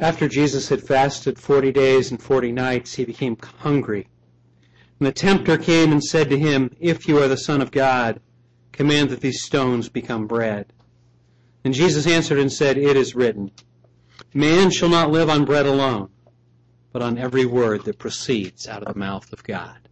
After 0.00 0.28
Jesus 0.28 0.70
had 0.70 0.82
fasted 0.82 1.38
forty 1.38 1.70
days 1.70 2.10
and 2.10 2.22
forty 2.22 2.52
nights, 2.52 2.94
he 2.94 3.04
became 3.04 3.36
hungry. 3.58 4.08
And 4.98 5.06
the 5.06 5.12
tempter 5.12 5.58
came 5.58 5.92
and 5.92 6.02
said 6.02 6.30
to 6.30 6.38
him, 6.38 6.74
If 6.80 7.06
you 7.06 7.18
are 7.18 7.28
the 7.28 7.36
Son 7.36 7.60
of 7.60 7.70
God, 7.70 8.18
command 8.72 9.10
that 9.10 9.20
these 9.20 9.42
stones 9.42 9.90
become 9.90 10.26
bread. 10.26 10.72
And 11.64 11.74
Jesus 11.74 12.06
answered 12.06 12.38
and 12.38 12.50
said, 12.50 12.78
It 12.78 12.96
is 12.96 13.14
written, 13.14 13.50
Man 14.32 14.70
shall 14.70 14.88
not 14.88 15.10
live 15.10 15.28
on 15.28 15.44
bread 15.44 15.66
alone, 15.66 16.08
but 16.92 17.02
on 17.02 17.18
every 17.18 17.44
word 17.44 17.84
that 17.84 17.98
proceeds 17.98 18.66
out 18.66 18.82
of 18.82 18.94
the 18.94 18.98
mouth 18.98 19.30
of 19.34 19.44
God. 19.44 19.86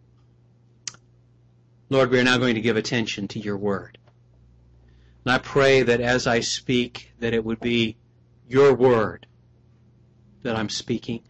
Lord, 1.90 2.11
we 2.11 2.18
are 2.18 2.25
now 2.25 2.38
going 2.38 2.54
to 2.54 2.62
give 2.62 2.79
attention 2.79 3.29
to 3.29 3.38
your 3.38 3.59
word. 3.59 3.98
And 5.27 5.32
I 5.34 5.38
pray 5.38 5.82
that 5.82 6.00
as 6.00 6.27
I 6.27 6.40
speak, 6.40 7.12
that 7.18 7.34
it 7.34 7.45
would 7.45 7.61
be 7.61 7.98
your 8.48 8.72
word 8.72 9.27
that 10.43 10.57
I'm 10.57 10.68
speaking. 10.68 11.23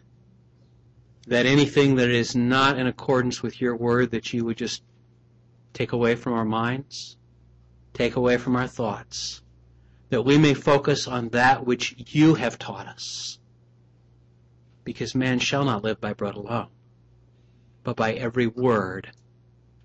That 1.27 1.47
anything 1.47 1.97
that 1.97 2.11
is 2.11 2.35
not 2.35 2.79
in 2.79 2.87
accordance 2.87 3.43
with 3.43 3.61
your 3.61 3.77
word, 3.77 4.11
that 4.13 4.33
you 4.33 4.45
would 4.45 4.57
just 4.57 4.83
take 5.73 5.93
away 5.93 6.15
from 6.15 6.33
our 6.33 6.45
minds, 6.45 7.17
take 7.93 8.17
away 8.17 8.37
from 8.39 8.57
our 8.57 8.67
thoughts, 8.67 9.43
that 10.11 10.23
we 10.23 10.39
may 10.39 10.55
focus 10.55 11.07
on 11.07 11.29
that 11.31 11.67
which 11.67 11.95
you 12.15 12.35
have 12.35 12.59
taught 12.59 12.87
us. 12.87 13.39
Because 14.85 15.15
man 15.15 15.39
shall 15.39 15.65
not 15.65 15.85
live 15.85 16.01
by 16.01 16.15
bread 16.15 16.35
alone, 16.35 16.69
but 17.85 17.97
by 17.97 18.15
every 18.15 18.47
word 18.47 19.11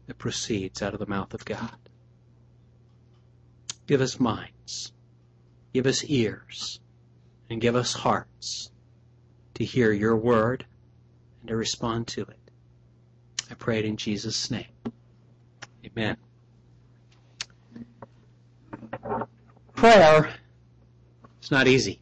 that 0.08 0.17
proceeds 0.17 0.81
out 0.81 0.94
of 0.94 1.00
the 1.00 1.05
mouth 1.05 1.34
of 1.34 1.44
God. 1.44 1.78
Give 3.86 4.00
us 4.00 4.20
minds, 4.20 4.94
give 5.73 5.86
us 5.86 6.05
ears, 6.05 6.80
and 7.50 7.59
give 7.59 7.76
us 7.76 7.94
hearts 7.94 8.72
to 9.55 9.66
hear 9.66 9.91
your 9.91 10.16
word 10.16 10.66
and 11.41 11.49
to 11.49 11.55
respond 11.55 12.07
to 12.07 12.21
it. 12.21 12.39
I 13.52 13.55
pray 13.55 13.80
it 13.80 13.86
in 13.86 13.97
Jesus' 13.97 14.50
name. 14.50 14.66
Amen. 15.86 16.17
Prayer 19.75 20.33
is 21.41 21.52
not 21.52 21.67
easy. 21.67 22.00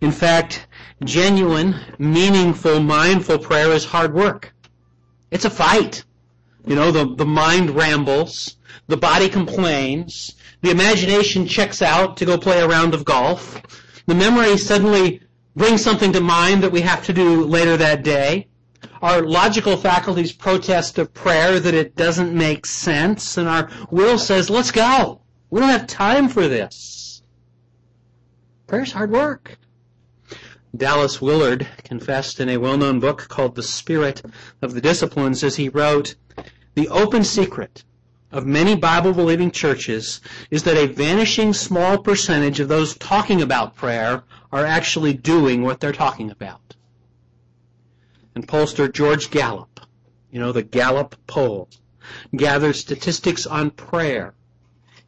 In 0.00 0.12
fact, 0.12 0.66
genuine, 1.04 1.76
meaningful, 1.98 2.80
mindful 2.80 3.38
prayer 3.38 3.70
is 3.72 3.84
hard 3.84 4.12
work. 4.12 4.52
It's 5.30 5.44
a 5.44 5.50
fight. 5.50 6.04
You 6.66 6.74
know, 6.74 6.90
the, 6.90 7.14
the 7.14 7.24
mind 7.24 7.70
rambles, 7.70 8.56
the 8.88 8.96
body 8.96 9.28
complains, 9.28 10.34
the 10.62 10.70
imagination 10.70 11.46
checks 11.46 11.80
out 11.80 12.16
to 12.16 12.24
go 12.24 12.36
play 12.38 12.60
a 12.60 12.68
round 12.68 12.92
of 12.92 13.04
golf, 13.04 13.62
the 14.06 14.14
memory 14.14 14.58
suddenly 14.58 15.20
brings 15.56 15.82
something 15.82 16.12
to 16.12 16.20
mind 16.20 16.62
that 16.62 16.70
we 16.70 16.82
have 16.82 17.04
to 17.06 17.12
do 17.12 17.44
later 17.44 17.76
that 17.76 18.02
day. 18.02 18.46
Our 19.00 19.22
logical 19.22 19.76
faculties 19.76 20.32
protest 20.32 20.98
a 20.98 21.06
prayer 21.06 21.58
that 21.58 21.74
it 21.74 21.96
doesn't 21.96 22.36
make 22.36 22.66
sense, 22.66 23.38
and 23.38 23.48
our 23.48 23.70
will 23.90 24.18
says, 24.18 24.50
let's 24.50 24.70
go. 24.70 25.22
We 25.50 25.60
don't 25.60 25.70
have 25.70 25.86
time 25.86 26.28
for 26.28 26.46
this. 26.46 27.22
Prayer's 28.66 28.92
hard 28.92 29.10
work. 29.10 29.58
Dallas 30.76 31.22
Willard 31.22 31.66
confessed 31.84 32.38
in 32.38 32.50
a 32.50 32.58
well-known 32.58 33.00
book 33.00 33.28
called 33.28 33.54
The 33.54 33.62
Spirit 33.62 34.22
of 34.60 34.74
the 34.74 34.80
Disciplines 34.80 35.42
as 35.42 35.56
he 35.56 35.70
wrote, 35.70 36.16
The 36.74 36.88
open 36.88 37.24
secret 37.24 37.84
of 38.30 38.44
many 38.44 38.74
Bible-believing 38.74 39.52
churches 39.52 40.20
is 40.50 40.64
that 40.64 40.76
a 40.76 40.92
vanishing 40.92 41.54
small 41.54 41.96
percentage 41.96 42.60
of 42.60 42.68
those 42.68 42.96
talking 42.96 43.40
about 43.40 43.76
prayer 43.76 44.24
are 44.56 44.66
actually 44.66 45.12
doing 45.12 45.62
what 45.62 45.80
they're 45.80 45.92
talking 45.92 46.30
about. 46.30 46.76
And 48.34 48.46
pollster 48.46 48.92
George 48.92 49.30
Gallup, 49.30 49.80
you 50.30 50.40
know, 50.40 50.52
the 50.52 50.62
Gallup 50.62 51.16
poll, 51.26 51.68
gathered 52.34 52.76
statistics 52.76 53.46
on 53.46 53.70
prayer 53.70 54.34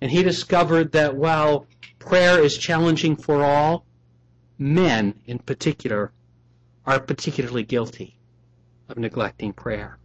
and 0.01 0.11
he 0.11 0.23
discovered 0.23 0.93
that 0.93 1.17
while 1.17 1.67
prayer 1.99 2.43
is 2.43 2.57
challenging 2.57 3.17
for 3.17 3.43
all, 3.43 3.85
men 4.59 5.15
in 5.27 5.39
particular 5.39 6.13
are 6.87 7.01
particularly 7.01 7.65
guilty 7.65 8.17
of 8.89 8.99
neglecting 8.99 9.53
prayer. 9.53 9.99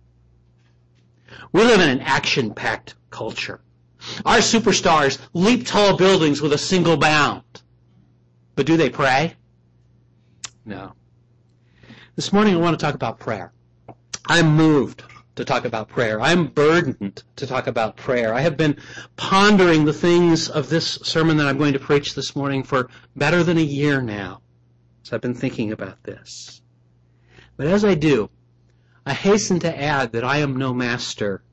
We 1.52 1.64
live 1.64 1.80
in 1.80 1.90
an 1.90 2.02
action-packed 2.02 2.96
culture. 3.10 3.62
Our 4.26 4.40
superstars 4.40 5.20
leap 5.34 5.66
tall 5.66 5.96
buildings 5.96 6.42
with 6.42 6.54
a 6.54 6.58
single 6.58 6.98
bound. 6.98 7.63
But 8.56 8.66
do 8.66 8.78
they 8.78 8.90
pray? 8.90 9.36
No. 10.66 10.94
This 12.16 12.32
morning 12.32 12.56
I 12.56 12.60
want 12.60 12.80
to 12.80 12.86
talk 12.86 12.96
about 12.96 13.20
prayer. 13.20 13.52
I'm 14.28 14.56
moved 14.56 15.04
to 15.36 15.44
talk 15.44 15.66
about 15.66 15.90
prayer. 15.90 16.22
I'm 16.22 16.48
burdened 16.48 17.24
to 17.38 17.48
talk 17.48 17.68
about 17.68 17.98
prayer. 17.98 18.34
I 18.34 18.42
have 18.42 18.56
been 18.56 18.78
pondering 19.16 19.86
the 19.86 19.94
things 19.94 20.50
of 20.50 20.70
this 20.70 21.00
sermon 21.04 21.38
that 21.38 21.48
I'm 21.48 21.58
going 21.58 21.74
to 21.74 21.80
preach 21.80 22.14
this 22.14 22.36
morning 22.36 22.64
for 22.64 22.90
better 23.16 23.44
than 23.44 23.58
a 23.58 23.62
year 23.62 24.02
now. 24.02 24.42
So 25.02 25.16
I've 25.16 25.22
been 25.22 25.34
thinking 25.34 25.72
about 25.72 26.04
this. 26.04 26.62
But 27.58 27.68
as 27.68 27.84
I 27.84 27.96
do, 27.96 28.30
I 29.06 29.14
hasten 29.14 29.60
to 29.62 29.82
add 29.82 30.12
that 30.14 30.24
I 30.24 30.38
am 30.38 30.56
no 30.56 30.74
master 30.74 31.44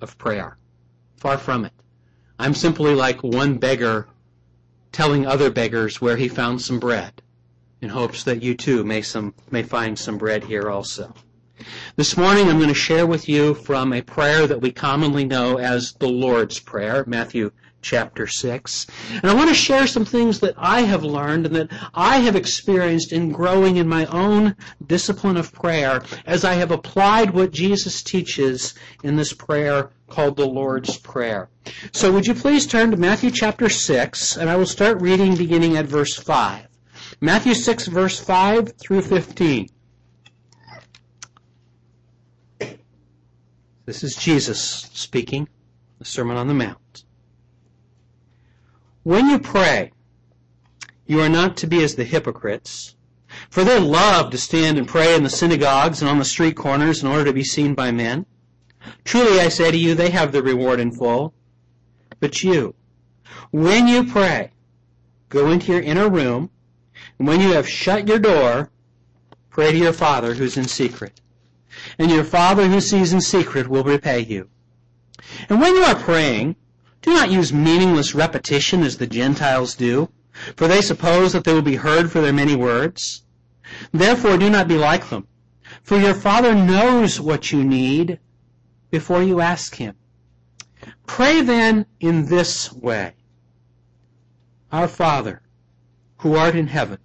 of 0.00 0.16
prayer. 0.16 0.56
Far 1.16 1.36
from 1.36 1.64
it. 1.64 1.72
I'm 2.38 2.54
simply 2.54 2.94
like 2.94 3.22
one 3.22 3.58
beggar 3.58 4.08
telling 4.94 5.26
other 5.26 5.50
beggars 5.50 6.00
where 6.00 6.16
he 6.16 6.28
found 6.28 6.62
some 6.62 6.78
bread 6.78 7.20
in 7.82 7.88
hopes 7.88 8.22
that 8.22 8.42
you 8.42 8.54
too 8.54 8.84
may 8.84 9.02
some 9.02 9.34
may 9.50 9.62
find 9.62 9.98
some 9.98 10.16
bread 10.16 10.44
here 10.44 10.70
also. 10.70 11.12
This 11.96 12.16
morning 12.16 12.48
I'm 12.48 12.58
going 12.58 12.68
to 12.68 12.74
share 12.74 13.06
with 13.06 13.28
you 13.28 13.54
from 13.54 13.92
a 13.92 14.02
prayer 14.02 14.46
that 14.46 14.60
we 14.60 14.70
commonly 14.70 15.24
know 15.24 15.58
as 15.58 15.92
the 15.94 16.08
Lord's 16.08 16.60
Prayer, 16.60 17.04
Matthew 17.06 17.50
chapter 17.84 18.26
6. 18.26 18.86
And 19.10 19.30
I 19.30 19.34
want 19.34 19.50
to 19.50 19.54
share 19.54 19.86
some 19.86 20.04
things 20.04 20.40
that 20.40 20.54
I 20.56 20.80
have 20.80 21.04
learned 21.04 21.46
and 21.46 21.54
that 21.54 21.90
I 21.94 22.16
have 22.18 22.34
experienced 22.34 23.12
in 23.12 23.30
growing 23.30 23.76
in 23.76 23.86
my 23.86 24.06
own 24.06 24.56
discipline 24.84 25.36
of 25.36 25.52
prayer 25.52 26.02
as 26.26 26.44
I 26.44 26.54
have 26.54 26.72
applied 26.72 27.30
what 27.30 27.52
Jesus 27.52 28.02
teaches 28.02 28.74
in 29.04 29.14
this 29.14 29.32
prayer 29.32 29.90
called 30.08 30.36
the 30.36 30.46
Lord's 30.46 30.98
Prayer. 30.98 31.48
So 31.92 32.12
would 32.12 32.26
you 32.26 32.34
please 32.34 32.66
turn 32.66 32.90
to 32.90 32.96
Matthew 32.96 33.30
chapter 33.30 33.68
6 33.68 34.36
and 34.36 34.50
I 34.50 34.56
will 34.56 34.66
start 34.66 35.00
reading 35.00 35.36
beginning 35.36 35.76
at 35.76 35.86
verse 35.86 36.16
5. 36.16 36.66
Matthew 37.20 37.54
6 37.54 37.86
verse 37.86 38.18
5 38.18 38.74
through 38.78 39.02
15. 39.02 39.68
This 43.86 44.02
is 44.02 44.16
Jesus 44.16 44.88
speaking, 44.94 45.46
the 45.98 46.06
Sermon 46.06 46.38
on 46.38 46.48
the 46.48 46.54
Mount. 46.54 46.78
When 49.04 49.30
you 49.30 49.38
pray, 49.38 49.92
you 51.06 51.20
are 51.20 51.28
not 51.28 51.56
to 51.58 51.68
be 51.68 51.84
as 51.84 51.94
the 51.94 52.04
hypocrites, 52.04 52.96
for 53.48 53.62
they 53.62 53.78
love 53.78 54.30
to 54.30 54.38
stand 54.38 54.76
and 54.76 54.88
pray 54.88 55.14
in 55.14 55.22
the 55.22 55.30
synagogues 55.30 56.00
and 56.00 56.10
on 56.10 56.18
the 56.18 56.24
street 56.24 56.56
corners 56.56 57.02
in 57.02 57.08
order 57.08 57.24
to 57.26 57.32
be 57.32 57.44
seen 57.44 57.74
by 57.74 57.92
men. 57.92 58.26
Truly 59.04 59.40
I 59.40 59.48
say 59.48 59.70
to 59.70 59.76
you, 59.76 59.94
they 59.94 60.10
have 60.10 60.32
the 60.32 60.42
reward 60.42 60.80
in 60.80 60.90
full. 60.90 61.34
But 62.18 62.42
you, 62.42 62.74
when 63.52 63.86
you 63.86 64.04
pray, 64.04 64.50
go 65.28 65.50
into 65.50 65.72
your 65.72 65.82
inner 65.82 66.08
room, 66.08 66.50
and 67.18 67.28
when 67.28 67.40
you 67.40 67.52
have 67.52 67.68
shut 67.68 68.08
your 68.08 68.18
door, 68.18 68.70
pray 69.50 69.70
to 69.70 69.78
your 69.78 69.92
Father 69.92 70.34
who's 70.34 70.56
in 70.56 70.66
secret 70.66 71.20
and 71.98 72.10
your 72.10 72.24
Father 72.24 72.66
who 72.68 72.80
sees 72.80 73.12
in 73.12 73.20
secret 73.20 73.68
will 73.68 73.84
repay 73.84 74.20
you. 74.20 74.48
And 75.48 75.60
when 75.60 75.74
you 75.74 75.82
are 75.82 75.94
praying, 75.94 76.56
do 77.04 77.12
not 77.12 77.30
use 77.30 77.52
meaningless 77.52 78.14
repetition 78.14 78.82
as 78.82 78.96
the 78.96 79.06
Gentiles 79.06 79.74
do, 79.74 80.08
for 80.56 80.66
they 80.66 80.80
suppose 80.80 81.34
that 81.34 81.44
they 81.44 81.52
will 81.52 81.60
be 81.60 81.76
heard 81.76 82.10
for 82.10 82.22
their 82.22 82.32
many 82.32 82.56
words. 82.56 83.24
Therefore 83.92 84.38
do 84.38 84.48
not 84.48 84.68
be 84.68 84.78
like 84.78 85.10
them, 85.10 85.28
for 85.82 85.98
your 85.98 86.14
Father 86.14 86.54
knows 86.54 87.20
what 87.20 87.52
you 87.52 87.62
need 87.62 88.20
before 88.90 89.22
you 89.22 89.42
ask 89.42 89.74
Him. 89.74 89.96
Pray 91.06 91.42
then 91.42 91.84
in 92.00 92.24
this 92.24 92.72
way. 92.72 93.12
Our 94.72 94.88
Father, 94.88 95.42
who 96.20 96.36
art 96.36 96.56
in 96.56 96.68
heaven, 96.68 97.00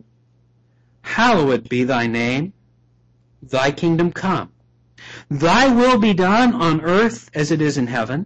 hallowed 1.01 1.67
be 1.67 1.83
thy 1.83 2.07
name. 2.07 2.53
Thy 3.43 3.71
kingdom 3.71 4.13
come. 4.13 4.53
Thy 5.29 5.67
will 5.67 5.99
be 5.99 6.13
done 6.13 6.53
on 6.53 6.79
earth 6.79 7.29
as 7.33 7.51
it 7.51 7.61
is 7.61 7.77
in 7.77 7.87
heaven. 7.87 8.25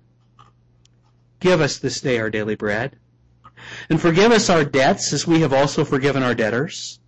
Give 1.44 1.60
us 1.60 1.78
this 1.78 2.00
day 2.00 2.20
our 2.20 2.30
daily 2.30 2.56
bread. 2.56 2.96
And 3.90 4.00
forgive 4.00 4.32
us 4.32 4.50
our 4.50 4.64
debts 4.64 5.12
as 5.12 5.28
we 5.28 5.42
have 5.42 5.52
also 5.52 5.84
forgiven 5.84 6.24
our 6.24 6.34
debtors. 6.34 7.02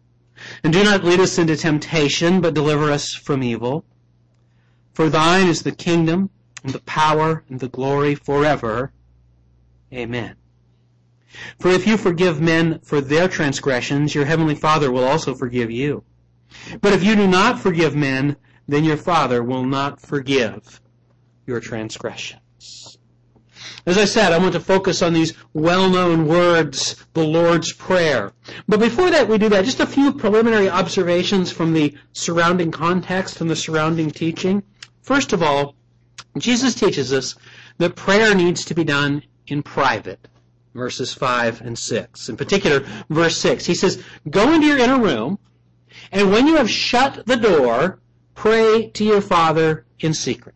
And 0.61 0.73
do 0.73 0.83
not 0.83 1.05
lead 1.05 1.21
us 1.21 1.37
into 1.37 1.55
temptation, 1.55 2.41
but 2.41 2.53
deliver 2.53 2.91
us 2.91 3.13
from 3.13 3.41
evil. 3.41 3.85
For 4.93 5.09
thine 5.09 5.47
is 5.47 5.63
the 5.63 5.71
kingdom, 5.71 6.31
and 6.65 6.73
the 6.73 6.81
power, 6.81 7.45
and 7.49 7.61
the 7.61 7.69
glory 7.69 8.13
forever. 8.13 8.91
Amen. 9.93 10.35
For 11.57 11.69
if 11.69 11.87
you 11.87 11.95
forgive 11.95 12.41
men 12.41 12.79
for 12.79 12.99
their 12.99 13.29
transgressions, 13.29 14.13
your 14.13 14.25
heavenly 14.25 14.55
Father 14.55 14.91
will 14.91 15.05
also 15.05 15.33
forgive 15.33 15.71
you. 15.71 16.03
But 16.81 16.91
if 16.91 17.05
you 17.05 17.15
do 17.15 17.25
not 17.25 17.61
forgive 17.61 17.95
men, 17.95 18.35
then 18.67 18.83
your 18.83 18.97
Father 18.97 19.41
will 19.41 19.63
not 19.63 20.01
forgive 20.01 20.81
your 21.47 21.61
transgressions. 21.61 22.97
As 23.87 23.99
I 23.99 24.05
said, 24.05 24.33
I 24.33 24.39
want 24.39 24.53
to 24.53 24.59
focus 24.59 25.03
on 25.03 25.13
these 25.13 25.33
well-known 25.53 26.25
words, 26.25 26.95
the 27.13 27.23
Lord's 27.23 27.71
Prayer. 27.71 28.33
But 28.67 28.79
before 28.79 29.11
that 29.11 29.27
we 29.27 29.37
do 29.37 29.47
that, 29.49 29.63
just 29.63 29.79
a 29.79 29.85
few 29.85 30.11
preliminary 30.11 30.67
observations 30.67 31.51
from 31.51 31.73
the 31.73 31.95
surrounding 32.11 32.71
context 32.71 33.41
and 33.41 33.49
the 33.49 33.55
surrounding 33.55 34.09
teaching. 34.09 34.63
First 35.03 35.33
of 35.33 35.43
all, 35.43 35.75
Jesus 36.39 36.73
teaches 36.73 37.13
us 37.13 37.35
that 37.77 37.95
prayer 37.95 38.33
needs 38.33 38.65
to 38.65 38.73
be 38.73 38.83
done 38.83 39.21
in 39.45 39.61
private. 39.61 40.27
Verses 40.73 41.13
5 41.13 41.61
and 41.61 41.77
6. 41.77 42.29
In 42.29 42.37
particular, 42.37 42.85
verse 43.09 43.37
6. 43.37 43.65
He 43.65 43.75
says, 43.75 44.03
Go 44.29 44.51
into 44.51 44.65
your 44.65 44.79
inner 44.79 44.99
room, 44.99 45.37
and 46.11 46.31
when 46.31 46.47
you 46.47 46.57
have 46.57 46.69
shut 46.69 47.25
the 47.27 47.37
door, 47.37 47.99
pray 48.33 48.89
to 48.95 49.05
your 49.05 49.21
Father 49.21 49.85
in 49.99 50.15
secret. 50.15 50.55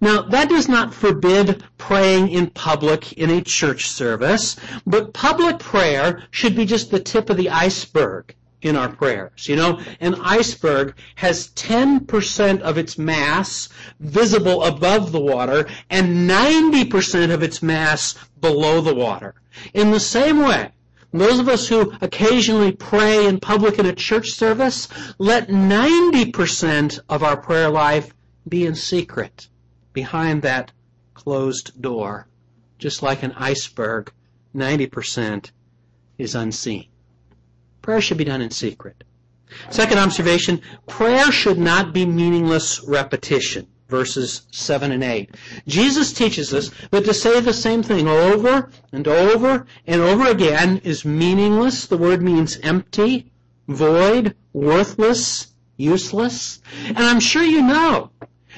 Now, 0.00 0.22
that 0.22 0.48
does 0.48 0.68
not 0.68 0.94
forbid 0.94 1.62
praying 1.78 2.28
in 2.28 2.50
public 2.50 3.12
in 3.14 3.30
a 3.30 3.40
church 3.40 3.86
service, 3.88 4.56
but 4.86 5.12
public 5.12 5.58
prayer 5.58 6.24
should 6.30 6.54
be 6.54 6.64
just 6.64 6.90
the 6.90 7.00
tip 7.00 7.30
of 7.30 7.36
the 7.36 7.50
iceberg 7.50 8.34
in 8.62 8.76
our 8.76 8.88
prayers. 8.88 9.48
You 9.48 9.56
know, 9.56 9.80
an 10.00 10.14
iceberg 10.22 10.94
has 11.16 11.48
10% 11.50 12.60
of 12.60 12.78
its 12.78 12.96
mass 12.96 13.68
visible 14.00 14.62
above 14.64 15.12
the 15.12 15.20
water 15.20 15.66
and 15.90 16.30
90% 16.30 17.32
of 17.32 17.42
its 17.42 17.62
mass 17.62 18.14
below 18.40 18.80
the 18.80 18.94
water. 18.94 19.34
In 19.74 19.90
the 19.90 20.00
same 20.00 20.40
way, 20.40 20.70
those 21.12 21.38
of 21.38 21.48
us 21.48 21.68
who 21.68 21.92
occasionally 22.00 22.72
pray 22.72 23.26
in 23.26 23.38
public 23.38 23.78
in 23.78 23.86
a 23.86 23.94
church 23.94 24.30
service, 24.30 24.88
let 25.18 25.48
90% 25.48 27.00
of 27.08 27.22
our 27.22 27.36
prayer 27.36 27.68
life 27.68 28.14
be 28.48 28.64
in 28.64 28.74
secret 28.74 29.48
behind 29.92 30.42
that 30.42 30.72
closed 31.14 31.80
door. 31.80 32.26
Just 32.78 33.02
like 33.02 33.22
an 33.22 33.32
iceberg, 33.32 34.12
90% 34.54 35.50
is 36.18 36.34
unseen. 36.34 36.86
Prayer 37.80 38.00
should 38.00 38.18
be 38.18 38.24
done 38.24 38.42
in 38.42 38.50
secret. 38.50 39.04
Second 39.70 39.98
observation, 39.98 40.60
prayer 40.86 41.30
should 41.30 41.58
not 41.58 41.92
be 41.92 42.06
meaningless 42.06 42.82
repetition. 42.84 43.66
Verses 43.88 44.46
7 44.52 44.90
and 44.90 45.04
8. 45.04 45.34
Jesus 45.66 46.14
teaches 46.14 46.54
us 46.54 46.70
that 46.90 47.04
to 47.04 47.12
say 47.12 47.40
the 47.40 47.52
same 47.52 47.82
thing 47.82 48.08
over 48.08 48.70
and 48.90 49.06
over 49.06 49.66
and 49.86 50.00
over 50.00 50.26
again 50.28 50.80
is 50.82 51.04
meaningless. 51.04 51.86
The 51.86 51.98
word 51.98 52.22
means 52.22 52.58
empty, 52.62 53.30
void, 53.68 54.34
worthless, 54.54 55.48
useless. 55.76 56.60
And 56.86 56.98
I'm 56.98 57.20
sure 57.20 57.42
you 57.42 57.62
know 57.62 58.10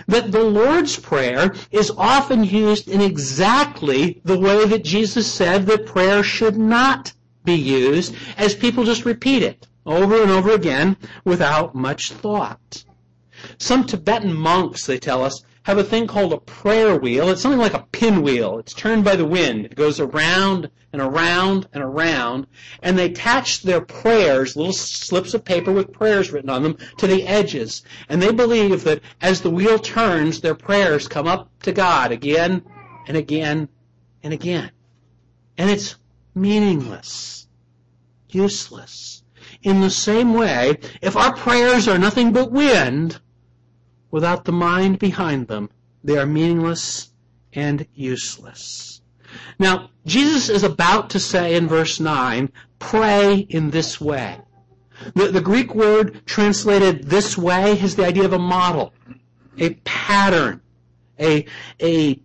that 0.06 0.33
the 0.33 0.43
Lord's 0.43 0.99
Prayer 0.99 1.55
is 1.71 1.91
often 1.97 2.45
used 2.45 2.89
in 2.89 3.01
exactly 3.01 4.21
the 4.25 4.39
way 4.39 4.65
that 4.67 4.85
Jesus 4.85 5.31
said 5.31 5.67
that 5.67 5.87
prayer 5.87 6.23
should 6.23 6.56
not 6.56 7.12
be 7.45 7.55
used, 7.55 8.15
as 8.37 8.55
people 8.55 8.85
just 8.85 9.05
repeat 9.05 9.43
it 9.43 9.67
over 9.87 10.23
and 10.23 10.31
over 10.31 10.53
again 10.53 10.97
without 11.25 11.75
much 11.75 12.12
thought. 12.12 12.85
Some 13.59 13.85
Tibetan 13.85 14.33
monks, 14.33 14.87
they 14.87 14.99
tell 14.99 15.23
us, 15.23 15.43
have 15.64 15.78
a 15.78 15.84
thing 15.84 16.06
called 16.06 16.32
a 16.32 16.38
prayer 16.38 16.96
wheel. 16.96 17.31
It's 17.31 17.40
something 17.40 17.58
like 17.58 17.75
a 17.75 17.87
pinwheel. 17.90 18.58
It's 18.58 18.75
turned 18.75 19.02
by 19.02 19.16
the 19.16 19.25
wind. 19.25 19.64
It 19.64 19.75
goes 19.75 19.99
around 19.99 20.70
and 20.93 21.00
around 21.00 21.66
and 21.72 21.82
around. 21.82 22.46
And 22.82 22.99
they 22.99 23.06
attach 23.06 23.62
their 23.62 23.81
prayers, 23.81 24.56
little 24.56 24.75
slips 24.75 25.32
of 25.32 25.43
paper 25.43 25.72
with 25.72 25.93
prayers 25.93 26.31
written 26.31 26.50
on 26.50 26.62
them, 26.62 26.76
to 26.99 27.06
the 27.06 27.26
edges. 27.26 27.82
And 28.11 28.20
they 28.20 28.31
believe 28.31 28.84
that 28.84 29.00
as 29.22 29.40
the 29.40 29.50
wheel 29.50 29.78
turns, 29.78 30.43
their 30.43 30.55
prayers 30.55 31.08
come 31.08 31.26
up 31.26 31.50
to 31.62 31.72
God 31.72 32.12
again 32.12 32.62
and 33.08 33.16
again 33.16 33.70
and 34.22 34.34
again. 34.34 34.70
And 35.56 35.70
it's 35.70 35.96
meaningless, 36.34 37.49
useless. 38.28 39.22
In 39.62 39.81
the 39.81 39.90
same 39.90 40.34
way, 40.34 40.78
if 41.00 41.16
our 41.16 41.34
prayers 41.34 41.88
are 41.88 41.99
nothing 41.99 42.32
but 42.32 42.52
wind, 42.52 43.19
without 44.14 44.44
the 44.44 44.52
mind 44.52 44.96
behind 45.00 45.49
them, 45.49 45.69
they 46.05 46.16
are 46.16 46.25
meaningless 46.25 47.11
and 47.52 47.84
useless. 47.96 49.00
Now, 49.58 49.90
Jesus 50.06 50.49
is 50.49 50.62
about 50.62 51.11
to 51.11 51.19
say 51.19 51.56
in 51.56 51.66
verse 51.66 51.99
9, 51.99 52.49
pray 52.78 53.38
in 53.38 53.70
this 53.70 54.00
way. 54.00 54.38
The, 55.16 55.32
the, 55.32 55.40
Greek 55.40 55.75
word 55.75 56.25
translated 56.26 57.11
this 57.11 57.37
way 57.37 57.75
has 57.75 57.96
the 57.96 58.06
idea 58.06 58.25
of 58.25 58.32
a 58.32 58.38
model, 58.38 58.94
a 59.58 59.70
pattern, 59.82 60.61
a, 61.19 61.44
a, 61.82 62.20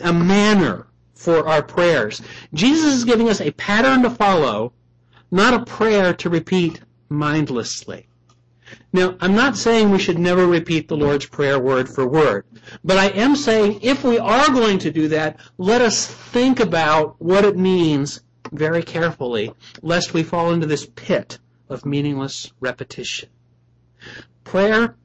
a 0.00 0.12
manner 0.12 0.88
for 1.14 1.48
our 1.48 1.62
prayers. 1.62 2.20
Jesus 2.52 2.96
is 2.96 3.04
giving 3.04 3.30
us 3.30 3.40
a 3.40 3.50
pattern 3.52 4.02
to 4.02 4.10
follow, 4.10 4.74
not 5.30 5.54
a 5.54 5.64
prayer 5.64 6.12
to 6.12 6.28
repeat 6.28 6.82
mindlessly. 7.08 8.08
Now, 8.92 9.16
I'm 9.20 9.34
not 9.34 9.56
saying 9.56 9.90
we 9.90 9.98
should 9.98 10.18
never 10.18 10.46
repeat 10.46 10.88
the 10.88 10.96
Lord's 10.96 11.26
Prayer 11.26 11.58
word 11.58 11.88
for 11.88 12.06
word, 12.06 12.44
but 12.84 12.96
I 12.96 13.06
am 13.08 13.36
saying 13.36 13.80
if 13.82 14.04
we 14.04 14.18
are 14.18 14.50
going 14.50 14.78
to 14.80 14.90
do 14.90 15.08
that, 15.08 15.38
let 15.58 15.80
us 15.80 16.06
think 16.06 16.60
about 16.60 17.20
what 17.20 17.44
it 17.44 17.56
means 17.56 18.20
very 18.52 18.82
carefully, 18.82 19.52
lest 19.82 20.14
we 20.14 20.22
fall 20.22 20.52
into 20.52 20.66
this 20.66 20.86
pit 20.86 21.38
of 21.68 21.84
meaningless 21.84 22.52
repetition. 22.60 23.28
Prayer 24.44 24.96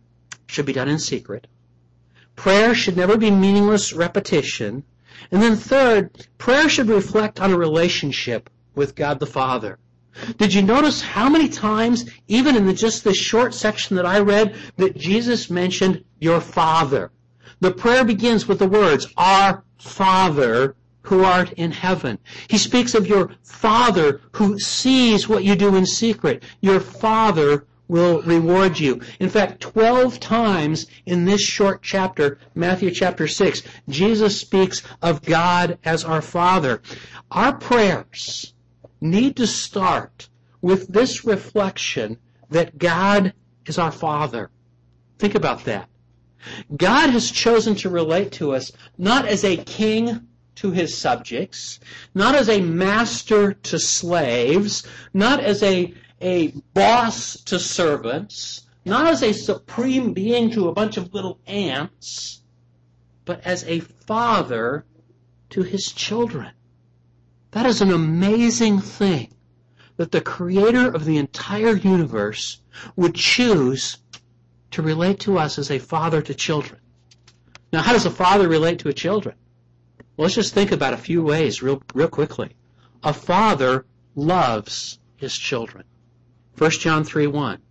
should 0.48 0.66
be 0.66 0.74
done 0.74 0.90
in 0.90 1.00
secret. 1.00 1.48
Prayer 2.36 2.74
should 2.74 2.98
never 2.98 3.18
be 3.18 3.32
meaningless 3.32 3.94
repetition. 3.94 4.84
And 5.32 5.42
then 5.42 5.56
third, 5.56 6.28
prayer 6.38 6.70
should 6.70 6.88
reflect 6.88 7.40
on 7.40 7.52
a 7.52 7.58
relationship 7.58 8.50
with 8.76 8.96
God 8.96 9.20
the 9.20 9.26
Father. 9.26 9.78
Did 10.38 10.54
you 10.54 10.62
notice 10.62 11.02
how 11.02 11.30
many 11.30 11.50
times, 11.50 12.06
even 12.28 12.56
in 12.56 12.66
the, 12.66 12.74
just 12.74 13.04
this 13.04 13.18
short 13.18 13.54
section 13.54 13.96
that 13.96 14.06
I 14.06 14.20
read, 14.20 14.56
that 14.78 14.98
Jesus 14.98 15.50
mentioned 15.50 16.04
your 16.20 16.42
Father? 16.42 17.12
The 17.60 17.72
prayer 17.72 18.06
begins 18.06 18.48
with 18.48 18.60
the 18.60 18.68
words, 18.68 19.08
Our 19.18 19.64
Father 19.78 20.76
who 21.02 21.24
art 21.24 21.52
in 21.54 21.72
heaven. 21.72 22.20
He 22.50 22.58
speaks 22.58 22.94
of 22.94 23.08
your 23.08 23.32
Father 23.44 24.22
who 24.34 24.60
sees 24.60 25.28
what 25.28 25.44
you 25.44 25.56
do 25.56 25.76
in 25.76 25.86
secret. 25.86 26.44
Your 26.62 26.80
Father 26.80 27.66
will 27.88 28.22
reward 28.22 28.80
you. 28.80 29.02
In 29.20 29.30
fact, 29.30 29.60
12 29.62 30.20
times 30.20 30.86
in 31.06 31.26
this 31.26 31.42
short 31.42 31.82
chapter, 31.82 32.38
Matthew 32.54 32.92
chapter 32.92 33.28
6, 33.28 33.64
Jesus 33.90 34.40
speaks 34.40 34.84
of 35.02 35.24
God 35.24 35.80
as 35.84 36.06
our 36.06 36.22
Father. 36.22 36.82
Our 37.32 37.56
prayers 37.58 38.54
need 39.02 39.38
to 39.38 39.48
start 39.48 40.30
with 40.62 40.88
this 40.88 41.26
reflection 41.26 42.18
that 42.50 42.78
God 42.78 43.34
is 43.66 43.78
our 43.78 43.92
Father. 43.92 44.50
Think 45.18 45.36
about 45.36 45.66
that. 45.66 45.90
God 46.76 47.10
has 47.10 47.32
chosen 47.32 47.76
to 47.76 47.90
relate 47.90 48.32
to 48.34 48.54
us 48.54 48.72
not 48.98 49.26
as 49.26 49.44
a 49.44 49.58
king 49.58 50.28
to 50.56 50.72
his 50.72 50.98
subjects, 50.98 51.80
not 52.14 52.36
as 52.36 52.50
a 52.50 52.62
master 52.62 53.54
to 53.54 53.80
slaves, 53.80 54.86
not 55.14 55.40
as 55.40 55.64
a, 55.64 55.94
a 56.22 56.48
boss 56.74 57.36
to 57.44 57.60
servants, 57.60 58.66
not 58.86 59.08
as 59.08 59.24
a 59.24 59.34
supreme 59.34 60.14
being 60.14 60.50
to 60.52 60.68
a 60.68 60.74
bunch 60.74 60.98
of 60.98 61.14
little 61.14 61.40
ants, 61.48 62.42
but 63.26 63.42
as 63.46 63.64
a 63.66 63.80
father 63.80 64.86
to 65.50 65.62
his 65.62 65.92
children. 65.92 66.52
That 67.52 67.66
is 67.66 67.82
an 67.82 67.92
amazing 67.92 68.80
thing 68.80 69.34
that 69.98 70.12
the 70.12 70.22
creator 70.22 70.90
of 70.90 71.06
the 71.06 71.18
entire 71.18 71.76
universe 71.76 72.62
would 72.96 73.16
choose 73.16 73.98
to 74.72 74.82
relate 74.82 75.20
to 75.22 75.38
us 75.38 75.58
as 75.58 75.72
a 75.72 75.80
father 75.80 76.22
to 76.22 76.34
children. 76.34 76.80
Now, 77.74 77.82
how 77.82 77.94
does 77.94 78.06
a 78.06 78.12
father 78.12 78.48
relate 78.48 78.80
to 78.80 78.90
a 78.90 78.94
children? 78.94 79.36
Well, 80.16 80.26
let's 80.26 80.36
just 80.36 80.54
think 80.54 80.72
about 80.72 80.94
a 80.94 80.98
few 80.98 81.24
ways 81.24 81.64
real, 81.64 81.82
real 81.94 82.08
quickly. 82.08 82.56
A 83.04 83.14
father 83.14 83.86
loves 84.16 85.00
his 85.16 85.38
children. 85.38 85.86
1 86.58 86.72
John 86.72 87.04
3 87.04 87.28
1. 87.28 87.62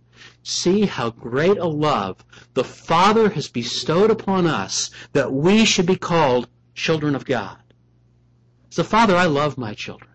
See 0.43 0.85
how 0.85 1.11
great 1.11 1.57
a 1.57 1.67
love 1.67 2.25
the 2.53 2.63
Father 2.63 3.29
has 3.29 3.47
bestowed 3.47 4.11
upon 4.11 4.47
us 4.47 4.89
that 5.13 5.31
we 5.31 5.63
should 5.63 5.85
be 5.85 5.95
called 5.95 6.49
children 6.73 7.15
of 7.15 7.25
God. 7.25 7.57
As 8.71 8.79
a 8.79 8.83
father, 8.83 9.15
I 9.15 9.25
love 9.25 9.57
my 9.57 9.73
children. 9.73 10.11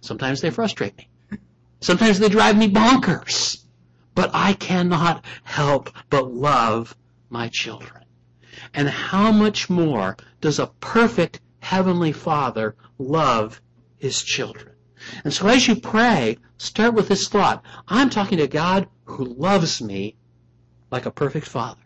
Sometimes 0.00 0.40
they 0.40 0.50
frustrate 0.50 0.96
me. 0.96 1.08
Sometimes 1.80 2.18
they 2.18 2.28
drive 2.28 2.56
me 2.56 2.70
bonkers. 2.70 3.64
But 4.14 4.30
I 4.34 4.52
cannot 4.52 5.24
help 5.42 5.90
but 6.10 6.32
love 6.32 6.94
my 7.30 7.48
children. 7.48 8.04
And 8.74 8.88
how 8.88 9.32
much 9.32 9.70
more 9.70 10.16
does 10.40 10.58
a 10.58 10.66
perfect 10.66 11.40
heavenly 11.60 12.12
father 12.12 12.76
love 12.98 13.60
his 13.96 14.22
children? 14.22 14.74
And 15.24 15.32
so 15.32 15.48
as 15.48 15.66
you 15.66 15.76
pray, 15.76 16.38
start 16.58 16.94
with 16.94 17.08
this 17.08 17.28
thought. 17.28 17.64
I'm 17.88 18.10
talking 18.10 18.38
to 18.38 18.46
God 18.46 18.88
who 19.04 19.24
loves 19.24 19.80
me 19.80 20.16
like 20.90 21.06
a 21.06 21.10
perfect 21.10 21.46
father. 21.46 21.80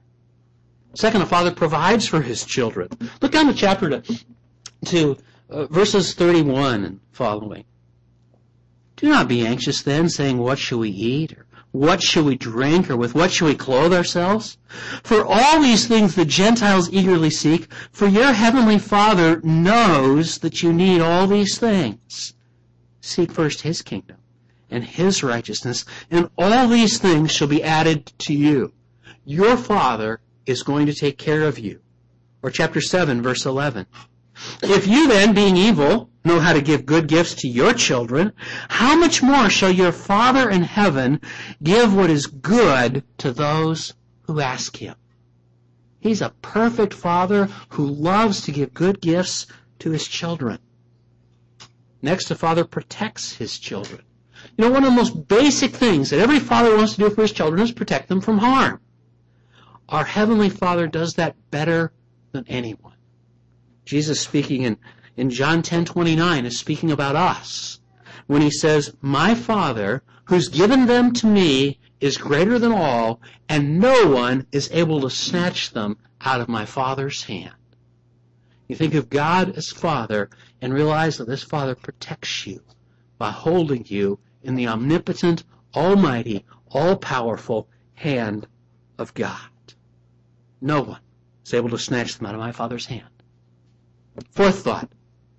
Second, 0.95 1.23
a 1.23 1.27
father 1.27 1.53
provides 1.53 2.07
for 2.07 2.21
his 2.21 2.45
children. 2.45 2.89
Look 3.21 3.33
down 3.33 3.47
the 3.47 3.55
chapter 3.55 4.01
to, 4.01 4.25
to 4.87 5.17
uh, 5.51 5.67
verses 5.67 6.15
31 6.15 6.85
and 6.85 7.01
following. 7.13 7.65
Do 8.97 9.09
not 9.09 9.29
be 9.29 9.47
anxious 9.47 9.83
then, 9.83 10.09
saying, 10.09 10.39
What 10.39 10.59
shall 10.59 10.79
we 10.79 10.91
eat? 10.91 11.33
Or 11.33 11.47
what 11.73 12.03
shall 12.03 12.25
we 12.25 12.37
drink? 12.37 12.89
Or 12.91 12.97
with 12.97 13.15
what 13.15 13.31
shall 13.31 13.49
we 13.49 13.55
clothe 13.55 13.93
ourselves? 13.93 14.57
For 15.03 15.25
all 15.25 15.61
these 15.61 15.87
things 15.87 16.15
the 16.15 16.25
Gentiles 16.25 16.91
eagerly 16.91 17.31
seek, 17.31 17.73
for 17.93 18.07
your 18.07 18.33
heavenly 18.33 18.79
Father 18.79 19.41
knows 19.43 20.39
that 20.39 20.63
you 20.63 20.73
need 20.73 21.03
all 21.03 21.27
these 21.27 21.59
things. 21.59 22.35
Seek 23.01 23.31
first 23.31 23.61
his 23.61 23.83
kingdom 23.83 24.17
and 24.71 24.83
his 24.83 25.23
righteousness, 25.23 25.85
and 26.11 26.31
all 26.37 26.67
these 26.67 26.99
things 26.99 27.31
shall 27.31 27.47
be 27.49 27.63
added 27.63 28.07
to 28.19 28.33
you. 28.33 28.73
Your 29.25 29.57
Father 29.57 30.21
is 30.47 30.63
going 30.63 30.87
to 30.87 30.95
take 30.95 31.19
care 31.19 31.43
of 31.43 31.59
you. 31.59 31.81
Or 32.43 32.51
chapter 32.51 32.81
7, 32.81 33.23
verse 33.23 33.45
11. 33.45 33.87
If 34.63 34.87
you 34.87 35.09
then, 35.09 35.35
being 35.35 35.57
evil, 35.57 36.11
know 36.25 36.41
how 36.41 36.53
to 36.53 36.61
give 36.61 36.85
good 36.85 37.07
gifts 37.07 37.35
to 37.37 37.49
your 37.49 37.73
children, 37.73 38.33
how 38.69 38.97
much 38.97 39.23
more 39.23 39.49
shall 39.49 39.71
your 39.71 39.93
Father 39.93 40.51
in 40.51 40.63
heaven 40.63 41.21
give 41.63 41.95
what 41.95 42.11
is 42.11 42.27
good 42.27 43.03
to 43.19 43.33
those 43.33 43.95
who 44.23 44.41
ask 44.41 44.77
him? 44.77 44.95
He's 46.01 46.21
a 46.21 46.35
perfect 46.43 46.93
Father 46.93 47.49
who 47.71 47.87
loves 47.87 48.43
to 48.43 48.53
give 48.53 48.75
good 48.75 49.01
gifts 49.01 49.47
to 49.79 49.91
his 49.91 50.07
children. 50.07 50.59
Next, 52.03 52.29
the 52.29 52.35
Father 52.35 52.65
protects 52.65 53.33
his 53.33 53.59
children. 53.59 54.03
You 54.57 54.65
know, 54.65 54.71
one 54.71 54.85
of 54.85 54.91
the 54.91 54.97
most 54.97 55.29
basic 55.29 55.73
things 55.73 56.11
that 56.11 56.21
every 56.21 56.39
father 56.39 56.77
wants 56.77 56.95
to 56.95 57.01
do 57.01 57.11
for 57.11 57.23
his 57.23 57.33
children 57.33 57.63
is 57.63 57.73
protect 57.73 58.09
them 58.09 58.21
from 58.21 58.39
harm. 58.39 58.81
Our 59.89 60.05
Heavenly 60.05 60.51
Father 60.51 60.87
does 60.87 61.15
that 61.15 61.37
better 61.51 61.93
than 62.33 62.45
anyone. 62.49 62.96
Jesus 63.87 64.21
speaking 64.21 64.63
in, 64.63 64.77
in 65.17 65.31
John 65.31 65.63
10:29 65.63 66.45
is 66.45 66.59
speaking 66.59 66.91
about 66.91 67.15
us 67.15 67.79
when 68.27 68.43
he 68.43 68.51
says, 68.51 68.93
"My 69.01 69.37
Father, 69.37 70.03
who's 70.25 70.49
given 70.49 70.87
them 70.87 71.13
to 71.13 71.27
me, 71.29 71.79
is 72.01 72.19
greater 72.19 72.59
than 72.59 72.73
all, 72.73 73.21
and 73.49 73.79
no 73.79 74.09
one 74.09 74.47
is 74.51 74.69
able 74.73 75.01
to 75.03 75.09
snatch 75.09 75.71
them 75.71 75.99
out 76.21 76.41
of 76.41 76.49
my 76.49 76.65
Father's 76.65 77.23
hand." 77.23 77.55
You 78.67 78.75
think 78.75 78.95
of 78.95 79.09
God 79.09 79.57
as 79.57 79.71
Father 79.71 80.31
and 80.61 80.75
realize 80.75 81.17
that 81.19 81.29
this 81.29 81.45
Father 81.45 81.77
protects 81.77 82.45
you 82.45 82.63
by 83.19 83.31
holding 83.31 83.85
you 83.87 84.19
in 84.43 84.57
the 84.57 84.67
omnipotent, 84.67 85.45
almighty, 85.77 86.45
all-powerful 86.73 87.69
hand 87.95 88.49
of 88.99 89.15
God. 89.15 89.51
No 90.61 90.83
one 90.83 91.01
is 91.45 91.55
able 91.55 91.71
to 91.71 91.79
snatch 91.79 92.19
them 92.19 92.27
out 92.27 92.35
of 92.35 92.41
my 92.41 92.51
Father's 92.51 92.87
hand. 92.87 93.16
Fourth 94.31 94.63
thought. 94.63 94.91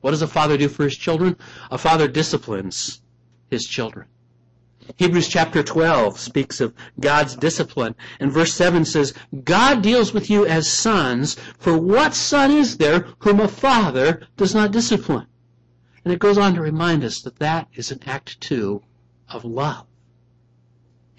What 0.01 0.11
does 0.11 0.21
a 0.21 0.27
father 0.27 0.57
do 0.57 0.69
for 0.69 0.83
his 0.83 0.95
children? 0.95 1.35
A 1.71 1.77
father 1.77 2.07
disciplines 2.07 3.01
his 3.49 3.65
children. 3.65 4.07
Hebrews 4.95 5.27
chapter 5.27 5.63
12 5.63 6.19
speaks 6.19 6.61
of 6.61 6.73
God's 6.99 7.35
discipline. 7.35 7.95
And 8.19 8.31
verse 8.31 8.53
7 8.53 8.85
says, 8.85 9.13
God 9.43 9.81
deals 9.81 10.13
with 10.13 10.29
you 10.29 10.45
as 10.45 10.71
sons, 10.71 11.35
for 11.57 11.77
what 11.77 12.13
son 12.13 12.51
is 12.51 12.77
there 12.77 13.07
whom 13.19 13.39
a 13.39 13.47
father 13.47 14.27
does 14.37 14.55
not 14.55 14.71
discipline? 14.71 15.27
And 16.05 16.13
it 16.13 16.19
goes 16.19 16.37
on 16.37 16.53
to 16.55 16.61
remind 16.61 17.03
us 17.03 17.21
that 17.21 17.39
that 17.39 17.67
is 17.73 17.91
an 17.91 17.99
act 18.05 18.39
too 18.39 18.81
of 19.27 19.43
love. 19.43 19.85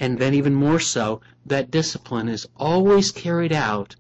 And 0.01 0.19
then 0.19 0.33
even 0.33 0.55
more 0.55 0.81
so, 0.81 1.21
that 1.45 1.71
discipline 1.71 2.29
is 2.29 2.49
always 2.57 3.11
carried 3.11 3.53
out 3.53 3.97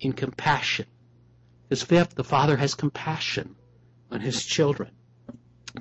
in 0.00 0.12
compassion 0.12 0.86
his 1.68 1.82
fifth, 1.82 2.14
the 2.14 2.24
father 2.24 2.56
has 2.56 2.74
compassion 2.74 3.56
on 4.10 4.20
his 4.20 4.44
children. 4.44 4.90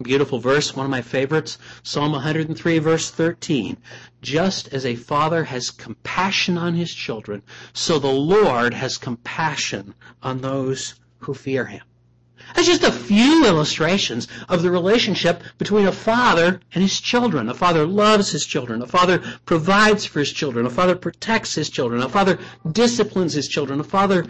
Beautiful 0.01 0.39
verse, 0.39 0.75
one 0.75 0.85
of 0.85 0.91
my 0.91 1.01
favorites, 1.01 1.57
Psalm 1.83 2.11
103 2.11 2.79
verse 2.79 3.09
13. 3.09 3.77
Just 4.21 4.67
as 4.73 4.85
a 4.85 4.95
father 4.95 5.45
has 5.45 5.71
compassion 5.71 6.57
on 6.57 6.73
his 6.73 6.93
children, 6.93 7.43
so 7.71 7.97
the 7.97 8.07
Lord 8.07 8.73
has 8.73 8.97
compassion 8.97 9.93
on 10.21 10.41
those 10.41 10.95
who 11.19 11.33
fear 11.33 11.65
him. 11.65 11.83
That's 12.53 12.67
just 12.67 12.83
a 12.83 12.91
few 12.91 13.45
illustrations 13.45 14.27
of 14.49 14.61
the 14.61 14.69
relationship 14.69 15.41
between 15.57 15.87
a 15.87 15.91
father 15.91 16.59
and 16.73 16.83
his 16.83 16.99
children. 16.99 17.49
A 17.49 17.53
father 17.53 17.87
loves 17.87 18.31
his 18.31 18.45
children. 18.45 18.81
A 18.81 18.87
father 18.87 19.23
provides 19.45 20.05
for 20.05 20.19
his 20.19 20.31
children. 20.31 20.65
A 20.65 20.69
father 20.69 20.95
protects 20.95 21.55
his 21.55 21.69
children. 21.69 22.01
A 22.01 22.09
father 22.09 22.37
disciplines 22.69 23.33
his 23.33 23.47
children. 23.47 23.79
A 23.79 23.83
father 23.83 24.25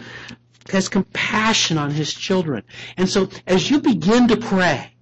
has 0.70 0.88
compassion 0.88 1.78
on 1.78 1.90
his 1.90 2.12
children. 2.12 2.62
And 2.96 3.08
so 3.08 3.28
as 3.46 3.70
you 3.70 3.80
begin 3.80 4.28
to 4.28 4.36
pray, 4.36 4.94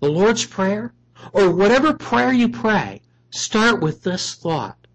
the 0.00 0.10
Lord's 0.10 0.44
Prayer, 0.44 0.92
or 1.32 1.50
whatever 1.50 1.92
prayer 1.92 2.32
you 2.32 2.48
pray, 2.48 3.02
start 3.30 3.80
with 3.80 4.02
this 4.02 4.34
thought. 4.34 4.86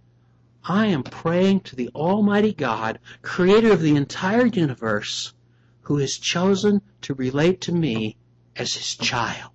I 0.64 0.86
am 0.86 1.04
praying 1.04 1.62
to 1.62 1.76
the 1.76 1.90
Almighty 1.90 2.54
God, 2.54 3.00
creator 3.22 3.74
of 3.74 3.82
the 3.82 3.98
entire 3.98 4.46
universe, 4.46 5.34
who 5.82 5.98
has 5.98 6.18
chosen 6.18 6.82
to 7.02 7.14
relate 7.14 7.60
to 7.62 7.74
me 7.74 8.16
as 8.56 8.76
his 8.76 8.96
child, 8.96 9.52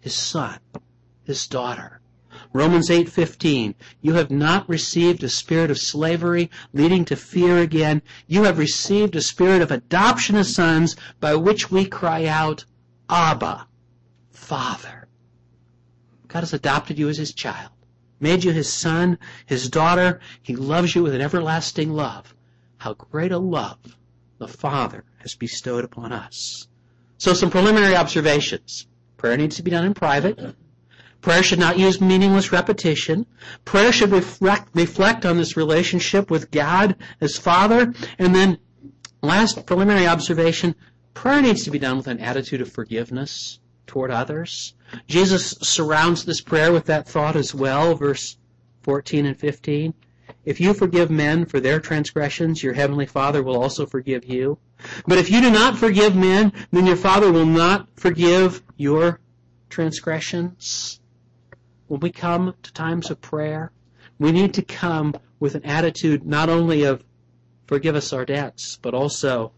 his 0.00 0.14
son, 0.14 0.58
his 1.24 1.46
daughter. 1.46 2.01
Romans 2.52 2.90
8:15 2.90 3.74
You 4.00 4.14
have 4.14 4.30
not 4.30 4.68
received 4.68 5.22
a 5.22 5.28
spirit 5.28 5.70
of 5.70 5.78
slavery 5.78 6.50
leading 6.72 7.04
to 7.06 7.16
fear 7.16 7.58
again. 7.58 8.02
You 8.26 8.44
have 8.44 8.58
received 8.58 9.16
a 9.16 9.22
spirit 9.22 9.62
of 9.62 9.70
adoption 9.70 10.36
as 10.36 10.54
sons 10.54 10.96
by 11.18 11.34
which 11.34 11.70
we 11.70 11.86
cry 11.86 12.26
out 12.26 12.64
Abba 13.08 13.66
Father. 14.30 15.08
God 16.28 16.40
has 16.40 16.52
adopted 16.52 16.98
you 16.98 17.08
as 17.08 17.18
his 17.18 17.32
child 17.32 17.70
made 18.22 18.44
you 18.44 18.52
his 18.52 18.72
son 18.72 19.18
his 19.46 19.68
daughter. 19.68 20.20
He 20.42 20.54
loves 20.54 20.94
you 20.94 21.02
with 21.02 21.14
an 21.14 21.20
everlasting 21.20 21.92
love. 21.92 22.34
How 22.78 22.94
great 22.94 23.32
a 23.32 23.38
love 23.38 23.78
the 24.38 24.48
Father 24.48 25.04
has 25.18 25.34
bestowed 25.34 25.84
upon 25.84 26.12
us. 26.12 26.68
So 27.18 27.34
some 27.34 27.50
preliminary 27.50 27.96
observations. 27.96 28.86
Prayer 29.16 29.36
needs 29.36 29.56
to 29.56 29.62
be 29.62 29.70
done 29.70 29.84
in 29.84 29.94
private 29.94 30.54
Prayer 31.22 31.44
should 31.44 31.60
not 31.60 31.78
use 31.78 32.00
meaningless 32.00 32.50
repetition. 32.50 33.26
Prayer 33.64 33.92
should 33.92 34.10
reflect, 34.10 34.68
reflect 34.74 35.24
on 35.24 35.36
this 35.36 35.56
relationship 35.56 36.32
with 36.32 36.50
God 36.50 36.96
as 37.20 37.38
Father. 37.38 37.94
And 38.18 38.34
then, 38.34 38.58
last 39.22 39.64
preliminary 39.64 40.08
observation, 40.08 40.74
prayer 41.14 41.40
needs 41.40 41.62
to 41.62 41.70
be 41.70 41.78
done 41.78 41.96
with 41.96 42.08
an 42.08 42.18
attitude 42.18 42.60
of 42.60 42.72
forgiveness 42.72 43.60
toward 43.86 44.10
others. 44.10 44.74
Jesus 45.06 45.52
surrounds 45.62 46.24
this 46.24 46.40
prayer 46.40 46.72
with 46.72 46.86
that 46.86 47.08
thought 47.08 47.36
as 47.36 47.54
well, 47.54 47.94
verse 47.94 48.36
14 48.82 49.24
and 49.24 49.38
15. 49.38 49.94
If 50.44 50.60
you 50.60 50.74
forgive 50.74 51.08
men 51.08 51.46
for 51.46 51.60
their 51.60 51.78
transgressions, 51.78 52.64
your 52.64 52.72
heavenly 52.72 53.06
Father 53.06 53.44
will 53.44 53.62
also 53.62 53.86
forgive 53.86 54.24
you. 54.24 54.58
But 55.06 55.18
if 55.18 55.30
you 55.30 55.40
do 55.40 55.52
not 55.52 55.78
forgive 55.78 56.16
men, 56.16 56.52
then 56.72 56.84
your 56.84 56.96
Father 56.96 57.30
will 57.30 57.46
not 57.46 57.86
forgive 57.94 58.60
your 58.76 59.20
transgressions 59.70 60.98
when 61.92 62.00
we 62.00 62.10
come 62.10 62.54
to 62.62 62.72
times 62.72 63.10
of 63.10 63.20
prayer, 63.20 63.70
we 64.18 64.32
need 64.32 64.54
to 64.54 64.62
come 64.62 65.14
with 65.38 65.54
an 65.54 65.62
attitude 65.66 66.24
not 66.24 66.48
only 66.48 66.84
of 66.84 67.04
forgive 67.66 67.94
us 67.94 68.14
our 68.14 68.24
debts, 68.24 68.78
but 68.80 68.94
also 68.94 69.52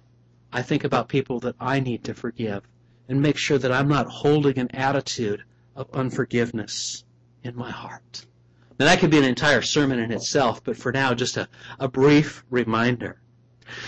I 0.53 0.62
think 0.62 0.83
about 0.83 1.09
people 1.09 1.38
that 1.41 1.55
I 1.61 1.79
need 1.79 2.03
to 2.05 2.12
forgive 2.12 2.64
and 3.09 3.23
make 3.23 3.37
sure 3.37 3.59
that 3.59 3.71
I'm 3.71 3.87
not 3.87 4.09
holding 4.09 4.59
an 4.59 4.75
attitude 4.75 5.45
of 5.76 5.88
unforgiveness 5.95 7.05
in 7.45 7.55
my 7.55 7.71
heart. 7.71 8.26
Now 8.81 8.87
that 8.87 8.99
could 8.99 9.12
be 9.12 9.19
an 9.19 9.23
entire 9.23 9.62
sermon 9.62 10.00
in 10.00 10.11
itself, 10.11 10.64
but 10.64 10.76
for 10.76 10.91
now 10.91 11.14
just 11.14 11.37
a, 11.37 11.49
a 11.79 11.87
brief 11.87 12.45
reminder. 12.50 13.21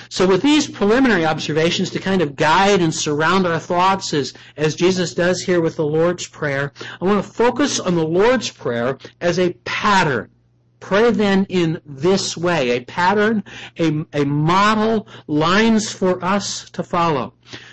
So 0.08 0.26
with 0.26 0.42
these 0.42 0.68
preliminary 0.68 1.24
observations 1.26 1.90
to 1.90 1.98
kind 1.98 2.22
of 2.22 2.36
guide 2.36 2.80
and 2.80 2.94
surround 2.94 3.46
our 3.46 3.58
thoughts 3.58 4.14
as, 4.14 4.34
as 4.56 4.74
Jesus 4.74 5.14
does 5.14 5.42
here 5.42 5.60
with 5.60 5.76
the 5.76 5.86
Lord's 5.86 6.26
Prayer, 6.26 6.72
I 7.00 7.04
want 7.04 7.24
to 7.24 7.32
focus 7.32 7.80
on 7.80 7.94
the 7.94 8.06
Lord's 8.06 8.50
Prayer 8.50 8.98
as 9.20 9.38
a 9.38 9.52
pattern. 9.64 10.30
Pray 10.78 11.10
then 11.10 11.46
in 11.48 11.80
this 11.86 12.36
way, 12.36 12.70
a 12.70 12.84
pattern, 12.84 13.42
a, 13.78 14.04
a 14.12 14.24
model, 14.24 15.08
lines 15.26 15.90
for 15.90 16.22
us 16.24 16.68
to 16.70 16.82
follow. 16.82 17.32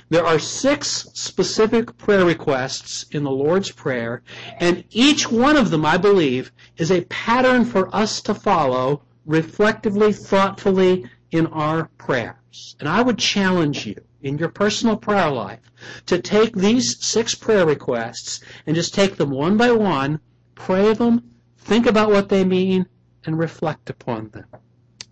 There 0.10 0.26
are 0.26 0.40
six 0.40 1.08
specific 1.14 1.98
prayer 1.98 2.26
requests 2.26 3.06
in 3.12 3.24
the 3.24 3.32
Lord's 3.32 3.72
Prayer, 3.72 4.24
and 4.60 4.84
each 4.90 5.32
one 5.32 5.58
of 5.58 5.70
them, 5.70 5.86
I 5.86 5.98
believe, 5.98 6.52
is 6.78 6.92
a 6.92 7.06
pattern 7.06 7.66
for 7.66 7.94
us 7.94 8.22
to 8.22 8.34
follow 8.34 9.04
reflectively, 9.26 10.14
thoughtfully, 10.14 11.10
in 11.34 11.48
our 11.48 11.90
prayers. 11.98 12.76
And 12.80 12.88
I 12.88 13.02
would 13.02 13.18
challenge 13.18 13.88
you, 13.88 13.96
in 14.22 14.38
your 14.38 14.50
personal 14.50 14.96
prayer 14.96 15.30
life 15.30 15.60
to 16.06 16.22
take 16.22 16.56
these 16.56 17.04
six 17.06 17.36
prayer 17.36 17.66
requests 17.66 18.40
and 18.66 18.76
just 18.76 18.94
take 18.94 19.18
them 19.18 19.32
one 19.32 19.58
by 19.58 19.72
one, 19.72 20.20
pray 20.56 20.94
them, 20.94 21.32
think 21.58 21.86
about 21.86 22.10
what 22.10 22.30
they 22.30 22.46
mean, 22.46 22.86
and 23.26 23.38
reflect 23.38 23.90
upon 23.90 24.30
them. 24.30 24.46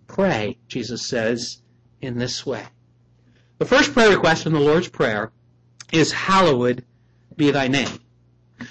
Pray, 0.06 0.58
Jesus 0.68 1.04
says, 1.04 1.60
in 2.00 2.18
this 2.18 2.46
way. 2.46 2.64
The 3.58 3.66
first 3.66 3.92
prayer 3.92 4.10
request 4.10 4.46
in 4.46 4.52
the 4.52 4.60
Lord's 4.60 4.88
Prayer 4.88 5.30
is, 5.92 6.12
Hallowed 6.12 6.84
be 7.36 7.50
thy 7.50 7.68
name. 7.68 7.98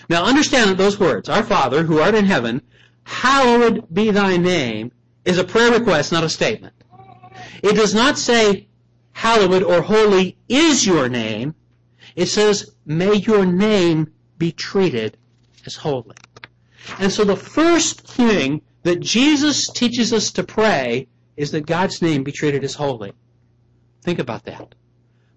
Now 0.10 0.24
understand 0.26 0.78
those 0.78 1.00
words, 1.00 1.30
Our 1.30 1.44
Father, 1.44 1.84
who 1.84 2.00
art 2.00 2.16
in 2.16 2.26
heaven, 2.26 2.62
hallowed 3.04 3.94
be 3.94 4.12
thy 4.12 4.38
name, 4.38 4.92
is 5.26 5.38
a 5.38 5.44
prayer 5.44 5.72
request, 5.72 6.12
not 6.12 6.24
a 6.24 6.30
statement. 6.30 6.74
It 7.64 7.76
does 7.76 7.94
not 7.94 8.18
say, 8.18 8.68
hallowed 9.14 9.64
or 9.64 9.82
holy 9.82 10.38
is 10.48 10.86
your 10.86 11.10
name. 11.10 11.56
It 12.16 12.28
says, 12.28 12.72
may 12.86 13.16
your 13.16 13.46
name 13.46 14.12
be 14.38 14.52
treated 14.52 15.18
as 15.66 15.76
holy. 15.76 16.16
And 17.00 17.12
so 17.12 17.24
the 17.24 17.36
first 17.36 18.02
thing 18.02 18.62
that 18.84 19.00
Jesus 19.00 19.70
teaches 19.70 20.12
us 20.12 20.32
to 20.32 20.44
pray 20.44 21.08
is 21.38 21.52
that 21.52 21.66
God's 21.66 22.02
name 22.02 22.24
be 22.24 22.32
treated 22.32 22.64
as 22.64 22.76
holy. 22.76 23.14
Think 24.02 24.20
about 24.20 24.46
that. 24.46 24.76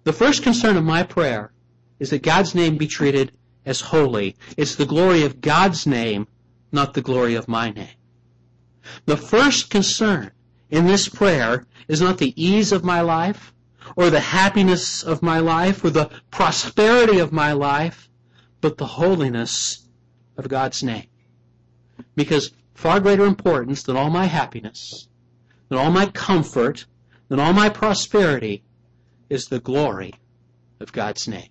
The 0.03 0.13
first 0.13 0.43
concern 0.43 0.77
of 0.77 0.83
my 0.83 1.03
prayer 1.03 1.51
is 1.99 2.09
that 2.09 2.23
God's 2.23 2.55
name 2.55 2.77
be 2.77 2.87
treated 2.87 3.31
as 3.65 3.81
holy. 3.81 4.35
It's 4.57 4.75
the 4.75 4.85
glory 4.85 5.23
of 5.23 5.41
God's 5.41 5.87
name, 5.87 6.27
not 6.71 6.93
the 6.93 7.01
glory 7.01 7.35
of 7.35 7.47
my 7.47 7.71
name. 7.71 7.95
The 9.05 9.17
first 9.17 9.69
concern 9.69 10.31
in 10.69 10.85
this 10.85 11.07
prayer 11.07 11.65
is 11.87 12.01
not 12.01 12.17
the 12.17 12.33
ease 12.41 12.71
of 12.71 12.83
my 12.83 13.01
life, 13.01 13.53
or 13.95 14.09
the 14.09 14.19
happiness 14.19 15.03
of 15.03 15.21
my 15.21 15.39
life, 15.39 15.83
or 15.83 15.89
the 15.89 16.09
prosperity 16.31 17.19
of 17.19 17.31
my 17.31 17.53
life, 17.53 18.09
but 18.61 18.77
the 18.77 18.85
holiness 18.85 19.87
of 20.37 20.49
God's 20.49 20.83
name. 20.83 21.07
Because 22.15 22.51
far 22.73 22.99
greater 22.99 23.25
importance 23.25 23.83
than 23.83 23.95
all 23.95 24.09
my 24.09 24.25
happiness, 24.25 25.07
than 25.69 25.77
all 25.77 25.91
my 25.91 26.07
comfort, 26.07 26.85
than 27.29 27.39
all 27.39 27.53
my 27.53 27.69
prosperity, 27.69 28.63
is 29.29 29.47
the 29.47 29.59
glory 29.59 30.13
of 30.79 30.91
God's 30.91 31.27
name. 31.27 31.49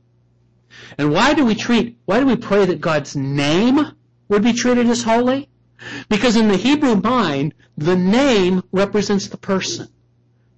And 0.99 1.13
why 1.13 1.35
do 1.35 1.45
we 1.45 1.55
treat, 1.55 1.99
why 2.05 2.21
do 2.21 2.27
we 2.27 2.37
pray 2.37 2.65
that 2.67 2.81
God's 2.81 3.15
name 3.17 3.81
would 4.29 4.43
be 4.43 4.53
treated 4.53 4.87
as 4.87 5.03
holy? 5.03 5.49
Because 6.09 6.37
in 6.37 6.49
the 6.49 6.57
Hebrew 6.57 6.97
mind, 6.97 7.55
the 7.77 7.97
name 7.97 8.63
represents 8.73 9.29
the 9.29 9.37
person. 9.37 9.89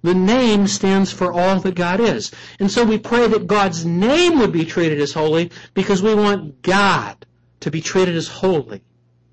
The 0.07 0.15
name 0.15 0.67
stands 0.67 1.11
for 1.11 1.33
all 1.33 1.59
that 1.59 1.75
God 1.75 1.99
is. 1.99 2.31
And 2.61 2.71
so 2.71 2.85
we 2.85 2.97
pray 2.97 3.27
that 3.27 3.45
God's 3.45 3.85
name 3.85 4.39
would 4.39 4.53
be 4.53 4.63
treated 4.63 5.01
as 5.01 5.11
holy 5.11 5.51
because 5.73 6.01
we 6.01 6.15
want 6.15 6.61
God 6.61 7.25
to 7.59 7.69
be 7.69 7.81
treated 7.81 8.15
as 8.15 8.29
holy, 8.29 8.85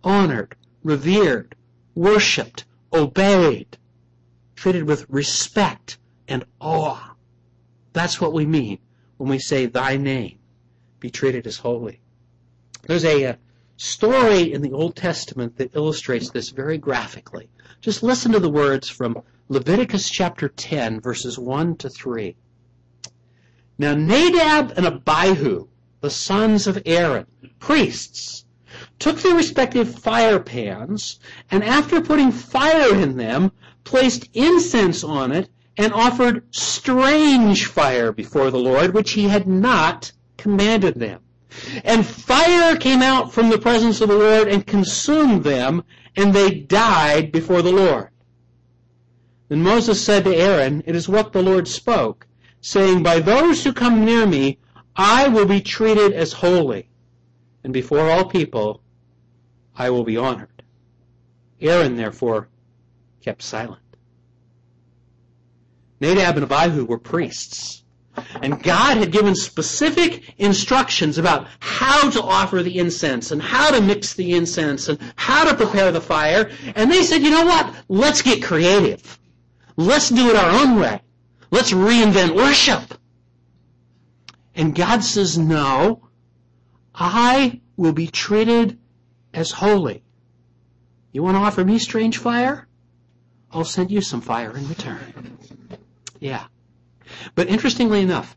honored, 0.03 0.57
revered, 0.83 1.55
worshiped, 1.95 2.65
obeyed, 2.93 3.79
treated 4.57 4.83
with 4.83 5.07
respect 5.09 5.99
and 6.27 6.45
awe. 6.61 7.15
That's 7.93 8.21
what 8.21 8.33
we 8.33 8.45
mean 8.45 8.81
when 9.19 9.31
we 9.31 9.39
say 9.39 9.67
thy 9.67 9.97
name 9.97 10.41
be 10.99 11.09
treated 11.09 11.47
as 11.47 11.57
holy. 11.57 12.01
There's 12.83 13.05
a, 13.05 13.23
a 13.23 13.39
story 13.77 14.53
in 14.53 14.61
the 14.61 14.73
Old 14.73 14.97
Testament 14.97 15.57
that 15.59 15.77
illustrates 15.77 16.31
this 16.31 16.49
very 16.49 16.79
graphically. 16.79 17.49
Just 17.81 18.03
listen 18.03 18.33
to 18.33 18.41
the 18.41 18.51
words 18.51 18.89
from 18.89 19.23
Leviticus 19.51 20.09
chapter 20.09 20.49
10, 20.49 21.03
verses 21.03 21.39
1 21.39 21.77
to 21.77 21.91
3. 21.91 22.35
Now 23.77 23.95
Nadab 23.95 24.73
and 24.75 24.87
Abihu, 24.87 25.69
the 26.01 26.09
sons 26.09 26.67
of 26.67 26.83
Aaron, 26.87 27.27
priests, 27.59 28.47
took 28.99 29.21
their 29.21 29.35
respective 29.35 29.99
fire 29.99 30.41
pans, 30.41 31.21
and 31.51 31.63
after 31.63 32.01
putting 32.01 32.33
fire 32.33 32.95
in 32.95 33.19
them, 33.19 33.53
placed 33.85 34.31
incense 34.33 35.05
on 35.05 35.31
it, 35.31 35.51
and 35.77 35.93
offered 35.93 36.47
strange 36.51 37.67
fire 37.67 38.13
before 38.13 38.51
the 38.51 38.59
Lord, 38.59 38.95
which 38.95 39.11
he 39.11 39.29
had 39.29 39.47
not 39.47 40.11
commanded 40.39 40.95
them. 40.95 41.21
And 41.85 42.07
fire 42.07 42.77
came 42.77 43.03
out 43.03 43.35
from 43.35 43.51
the 43.51 43.59
presence 43.59 44.01
of 44.01 44.09
the 44.09 44.17
Lord 44.17 44.49
and 44.49 44.67
consumed 44.67 45.45
them, 45.45 45.85
and 46.17 46.33
they 46.33 46.51
died 46.51 47.31
before 47.31 47.61
the 47.61 47.73
Lord. 47.73 48.09
Then 49.49 49.63
Moses 49.63 50.03
said 50.03 50.25
to 50.25 50.35
Aaron, 50.35 50.83
It 50.87 50.97
is 50.97 51.09
what 51.09 51.33
the 51.33 51.43
Lord 51.43 51.69
spoke, 51.69 52.27
saying, 52.61 53.03
By 53.03 53.21
those 53.21 53.63
who 53.63 53.73
come 53.73 54.05
near 54.05 54.27
me, 54.27 54.59
I 54.97 55.29
will 55.29 55.47
be 55.47 55.61
treated 55.61 56.13
as 56.13 56.33
holy, 56.33 56.89
and 57.63 57.73
before 57.73 58.11
all 58.11 58.25
people, 58.25 58.81
I 59.77 59.91
will 59.91 60.05
be 60.05 60.17
honored. 60.17 60.63
Aaron, 61.61 61.97
therefore, 61.97 62.49
kept 63.21 63.43
silent. 63.43 63.81
Nadab 66.01 66.37
and 66.37 66.51
Abihu 66.51 66.85
were 66.85 66.99
priests. 66.99 67.83
And 68.41 68.63
God 68.63 68.97
had 68.99 69.11
given 69.11 69.35
specific 69.35 70.35
instructions 70.39 71.19
about 71.19 71.49
how 71.59 72.11
to 72.11 72.23
offer 72.23 72.63
the 72.63 72.79
incense 72.79 73.33
and 73.33 73.43
how 73.43 73.71
to 73.73 73.81
mix 73.81 74.15
the 74.15 74.35
incense 74.35 74.89
and 74.89 74.99
how 75.17 75.45
to 75.45 75.57
prepare 75.57 75.91
the 75.91 76.01
fire. 76.01 76.51
And 76.77 76.93
they 76.93 77.03
said, 77.03 77.23
you 77.23 77.31
know 77.31 77.45
what? 77.45 77.75
Let's 77.89 78.23
get 78.23 78.43
creative. 78.43 79.19
Let's 79.77 80.09
do 80.09 80.31
it 80.31 80.37
our 80.37 80.63
own 80.63 80.79
way. 80.79 81.01
Let's 81.51 81.73
reinvent 81.73 82.35
worship. 82.35 82.95
And 84.55 84.75
God 84.75 85.03
says, 85.03 85.37
no, 85.37 86.09
I 86.95 87.61
will 87.77 87.93
be 87.93 88.07
treated 88.07 88.79
as 89.33 89.51
holy. 89.51 90.05
You 91.13 91.23
want 91.23 91.37
to 91.37 91.41
offer 91.41 91.65
me 91.65 91.79
strange 91.79 92.19
fire? 92.19 92.69
I'll 93.51 93.65
send 93.65 93.91
you 93.91 94.01
some 94.01 94.21
fire 94.21 94.57
in 94.57 94.69
return. 94.69 95.39
Yeah. 96.21 96.45
But 97.35 97.49
interestingly 97.49 98.01
enough, 98.01 98.37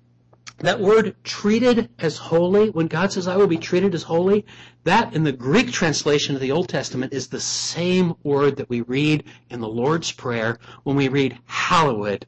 that 0.60 0.80
word 0.80 1.15
treated 1.24 1.89
as 2.00 2.17
holy, 2.17 2.70
when 2.70 2.88
God 2.88 3.12
says, 3.12 3.28
I 3.28 3.38
will 3.38 3.48
be 3.48 3.58
treated 3.58 3.93
as 3.93 4.04
holy, 4.04 4.46
that 4.84 5.13
in 5.13 5.24
the 5.24 5.32
Greek 5.32 5.72
translation 5.72 6.36
of 6.36 6.41
the 6.41 6.52
Old 6.52 6.70
Testament 6.70 7.13
is 7.13 7.28
the 7.28 7.39
same 7.39 8.15
word 8.24 8.58
that 8.58 8.70
we 8.70 8.82
read 8.82 9.24
in 9.50 9.60
the 9.60 9.67
Lord's 9.67 10.12
Prayer 10.12 10.58
when 10.84 10.96
we 10.96 11.08
read, 11.08 11.38
Hallowed 11.46 12.26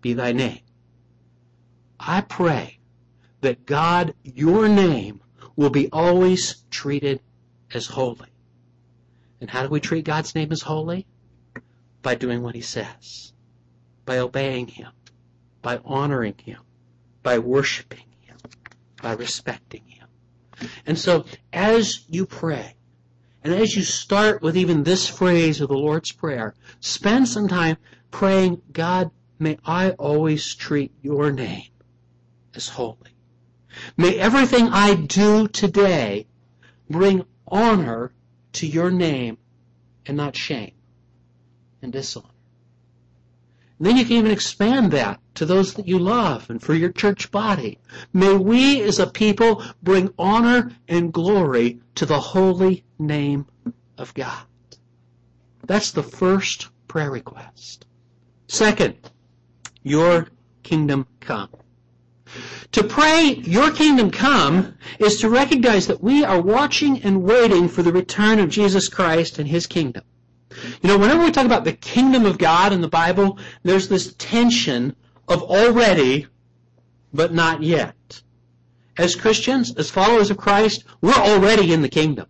be 0.00 0.12
thy 0.12 0.32
name. 0.32 0.60
I 1.98 2.20
pray 2.20 2.78
that 3.40 3.66
God, 3.66 4.14
your 4.22 4.68
name, 4.68 5.20
will 5.56 5.70
be 5.70 5.88
always 5.90 6.62
treated 6.70 7.20
as 7.74 7.86
holy. 7.86 8.28
And 9.40 9.50
how 9.50 9.64
do 9.64 9.68
we 9.68 9.80
treat 9.80 10.04
God's 10.04 10.34
name 10.34 10.52
as 10.52 10.62
holy? 10.62 11.06
By 12.02 12.14
doing 12.14 12.42
what 12.42 12.54
he 12.54 12.60
says, 12.60 13.32
by 14.04 14.18
obeying 14.18 14.68
him 14.68 14.92
by 15.62 15.80
honoring 15.84 16.34
Him, 16.44 16.60
by 17.28 17.38
worshiping 17.38 18.06
Him, 18.22 18.38
by 19.02 19.12
respecting 19.12 19.82
Him. 19.84 20.08
And 20.86 20.98
so, 20.98 21.26
as 21.52 22.06
you 22.08 22.24
pray, 22.24 22.74
and 23.44 23.52
as 23.52 23.76
you 23.76 23.82
start 23.82 24.40
with 24.40 24.56
even 24.56 24.82
this 24.82 25.06
phrase 25.06 25.60
of 25.60 25.68
the 25.68 25.76
Lord's 25.76 26.10
Prayer, 26.10 26.54
spend 26.80 27.28
some 27.28 27.46
time 27.46 27.76
praying, 28.10 28.62
God, 28.72 29.10
may 29.38 29.58
I 29.62 29.90
always 29.90 30.54
treat 30.54 30.90
your 31.02 31.30
name 31.30 31.68
as 32.54 32.70
holy. 32.70 33.12
May 33.98 34.18
everything 34.18 34.68
I 34.68 34.94
do 34.94 35.48
today 35.48 36.28
bring 36.88 37.26
honor 37.46 38.14
to 38.54 38.66
your 38.66 38.90
name 38.90 39.36
and 40.06 40.16
not 40.16 40.34
shame 40.34 40.72
and 41.82 41.92
dishonor. 41.92 42.37
Then 43.80 43.96
you 43.96 44.04
can 44.04 44.16
even 44.16 44.30
expand 44.30 44.90
that 44.92 45.20
to 45.36 45.46
those 45.46 45.74
that 45.74 45.86
you 45.86 45.98
love 45.98 46.50
and 46.50 46.60
for 46.60 46.74
your 46.74 46.90
church 46.90 47.30
body. 47.30 47.78
May 48.12 48.34
we 48.34 48.82
as 48.82 48.98
a 48.98 49.06
people 49.06 49.62
bring 49.82 50.12
honor 50.18 50.72
and 50.88 51.12
glory 51.12 51.80
to 51.94 52.04
the 52.04 52.18
holy 52.18 52.84
name 52.98 53.46
of 53.96 54.14
God. 54.14 54.42
That's 55.66 55.92
the 55.92 56.02
first 56.02 56.68
prayer 56.88 57.10
request. 57.10 57.86
Second, 58.48 58.96
your 59.82 60.28
kingdom 60.62 61.06
come. 61.20 61.50
To 62.72 62.84
pray, 62.84 63.40
your 63.44 63.70
kingdom 63.70 64.10
come, 64.10 64.76
is 64.98 65.20
to 65.20 65.30
recognize 65.30 65.86
that 65.86 66.02
we 66.02 66.24
are 66.24 66.40
watching 66.40 67.02
and 67.02 67.22
waiting 67.22 67.68
for 67.68 67.82
the 67.82 67.92
return 67.92 68.38
of 68.38 68.50
Jesus 68.50 68.88
Christ 68.88 69.38
and 69.38 69.48
His 69.48 69.66
kingdom. 69.66 70.04
You 70.82 70.88
know, 70.88 70.98
whenever 70.98 71.24
we 71.24 71.30
talk 71.30 71.46
about 71.46 71.64
the 71.64 71.72
kingdom 71.72 72.24
of 72.24 72.38
God 72.38 72.72
in 72.72 72.80
the 72.80 72.88
Bible, 72.88 73.38
there's 73.62 73.88
this 73.88 74.14
tension 74.14 74.96
of 75.26 75.42
already, 75.42 76.26
but 77.12 77.32
not 77.32 77.62
yet. 77.62 78.22
As 78.96 79.14
Christians, 79.14 79.74
as 79.76 79.90
followers 79.90 80.30
of 80.30 80.36
Christ, 80.36 80.84
we're 81.00 81.12
already 81.12 81.72
in 81.72 81.82
the 81.82 81.88
kingdom. 81.88 82.26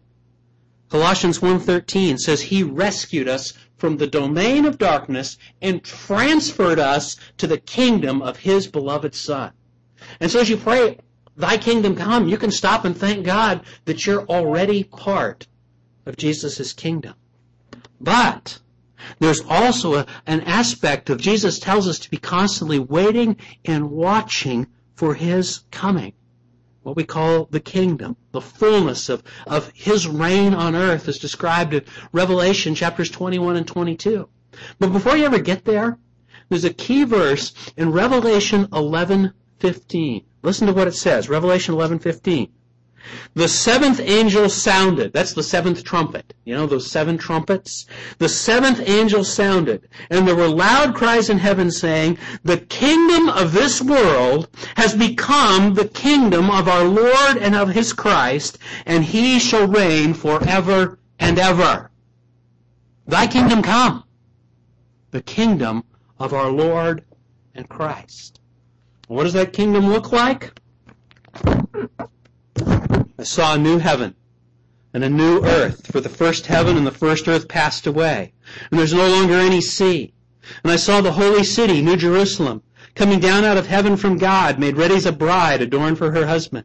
Colossians 0.91 1.39
1.13 1.41 2.19
says 2.19 2.41
he 2.41 2.63
rescued 2.63 3.29
us 3.29 3.53
from 3.77 3.97
the 3.97 4.07
domain 4.07 4.65
of 4.65 4.79
darkness 4.79 5.39
and 5.63 5.85
transferred 5.85 6.79
us 6.79 7.17
to 7.37 7.47
the 7.47 7.59
kingdom 7.59 8.23
of 8.23 8.39
his 8.39 8.67
beloved 8.67 9.15
Son. 9.15 9.53
And 10.21 10.31
so 10.31 10.41
as 10.41 10.51
you 10.51 10.57
pray, 10.57 10.99
Thy 11.39 11.57
kingdom 11.57 11.95
come, 11.95 12.29
you 12.29 12.37
can 12.37 12.51
stop 12.51 12.85
and 12.85 12.97
thank 12.97 13.25
God 13.25 13.65
that 13.85 14.05
you're 14.05 14.27
already 14.27 14.83
part 14.83 15.47
of 16.05 16.17
Jesus' 16.17 16.73
kingdom. 16.73 17.15
But 18.01 18.59
there's 19.19 19.41
also 19.41 19.95
a, 19.95 20.07
an 20.27 20.43
aspect 20.43 21.11
of 21.11 21.21
Jesus 21.21 21.59
tells 21.59 21.89
us 21.89 21.99
to 22.01 22.11
be 22.11 22.17
constantly 22.17 22.79
waiting 22.79 23.37
and 23.65 23.91
watching 23.91 24.67
for 24.95 25.15
His 25.15 25.61
coming. 25.71 26.13
What 26.83 26.97
we 26.97 27.05
call 27.05 27.47
the 27.51 27.61
kingdom, 27.61 28.17
the 28.33 28.41
fullness 28.41 29.09
of, 29.09 29.23
of 29.47 29.71
His 29.75 30.07
reign 30.07 30.55
on 30.55 30.75
earth 30.75 31.09
is 31.09 31.19
described 31.19 31.75
in 31.75 31.85
Revelation 32.13 32.75
chapters 32.75 33.11
21 33.11 33.57
and 33.57 33.67
22. 33.67 34.29
But 34.79 34.93
before 34.93 35.17
you 35.17 35.25
ever 35.25 35.39
get 35.39 35.65
there, 35.65 35.99
there's 36.49 36.65
a 36.65 36.73
key 36.73 37.05
verse 37.05 37.53
in 37.77 37.93
Revelation 37.93 38.67
11:15. 38.69 40.25
Listen 40.43 40.67
to 40.67 40.73
what 40.73 40.89
it 40.89 40.95
says. 40.95 41.29
Revelation 41.29 41.75
11:15. 41.75 42.49
The 43.35 43.49
seventh 43.49 44.01
angel 44.01 44.49
sounded. 44.49 45.13
That's 45.13 45.33
the 45.33 45.43
seventh 45.43 45.85
trumpet. 45.85 46.35
You 46.45 46.55
know 46.55 46.67
those 46.67 46.91
seven 46.91 47.19
trumpets? 47.19 47.87
The 48.19 48.29
seventh 48.29 48.81
angel 48.87 49.25
sounded, 49.25 49.89
and 50.11 50.27
there 50.27 50.37
were 50.37 50.49
loud 50.49 50.95
cries 50.95 51.31
in 51.31 51.39
heaven 51.39 51.71
saying, 51.71 52.19
The 52.43 52.59
kingdom 52.59 53.29
of 53.29 53.53
this 53.53 53.81
world 53.81 54.49
has 54.77 54.95
become 54.95 55.75
the 55.75 55.89
kingdom 55.89 56.51
of 56.51 56.69
our 56.69 56.85
Lord 56.85 57.39
and 57.39 57.55
of 57.55 57.71
his 57.71 57.93
Christ, 57.93 58.59
and 58.87 59.05
he 59.05 59.39
shall 59.39 59.69
reign 59.69 60.15
forever 60.15 60.99
and 61.19 61.39
ever. 61.39 61.91
Thy 63.07 63.27
kingdom 63.27 63.63
come. 63.63 64.05
The 65.11 65.23
kingdom 65.23 65.85
of 66.19 66.35
our 66.35 66.51
Lord 66.51 67.05
and 67.55 67.69
Christ. 67.69 68.41
What 69.07 69.25
does 69.25 69.33
that 69.33 69.53
kingdom 69.53 69.89
look 69.89 70.13
like? 70.13 70.53
I 73.21 73.25
saw 73.25 73.55
a 73.55 73.59
new 73.59 73.79
heaven 73.79 74.15
and 74.95 75.03
a 75.03 75.11
new 75.11 75.45
earth, 75.45 75.91
for 75.91 76.01
the 76.01 76.09
first 76.09 76.47
heaven 76.47 76.77
and 76.77 76.87
the 76.87 76.93
first 76.93 77.27
earth 77.27 77.49
passed 77.49 77.85
away, 77.85 78.33
and 78.71 78.79
there's 78.79 78.95
no 78.95 79.09
longer 79.09 79.35
any 79.35 79.61
sea. 79.61 80.13
And 80.63 80.71
I 80.71 80.77
saw 80.77 81.01
the 81.01 81.11
holy 81.11 81.43
city, 81.43 81.83
New 81.83 81.97
Jerusalem, 81.97 82.63
coming 82.95 83.19
down 83.19 83.45
out 83.45 83.57
of 83.57 83.67
heaven 83.67 83.97
from 83.97 84.19
God, 84.19 84.61
made 84.61 84.77
ready 84.77 84.95
as 84.95 85.05
a 85.05 85.11
bride 85.11 85.61
adorned 85.61 85.99
for 85.99 86.13
her 86.13 86.29
husband. 86.29 86.65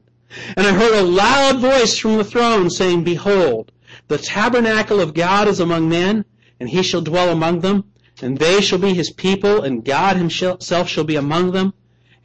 And 0.55 0.67
I 0.67 0.73
heard 0.73 0.93
a 0.93 1.01
loud 1.01 1.59
voice 1.59 1.97
from 1.97 2.17
the 2.17 2.23
throne 2.23 2.69
saying, 2.69 3.03
Behold, 3.03 3.71
the 4.07 4.19
tabernacle 4.19 4.99
of 5.01 5.15
God 5.15 5.47
is 5.47 5.59
among 5.59 5.89
men, 5.89 6.23
and 6.59 6.69
he 6.69 6.83
shall 6.83 7.01
dwell 7.01 7.31
among 7.31 7.61
them, 7.61 7.85
and 8.21 8.37
they 8.37 8.61
shall 8.61 8.79
be 8.79 8.93
his 8.93 9.09
people, 9.09 9.63
and 9.63 9.83
God 9.83 10.17
himself 10.17 10.87
shall 10.87 11.03
be 11.03 11.15
among 11.15 11.51
them 11.51 11.73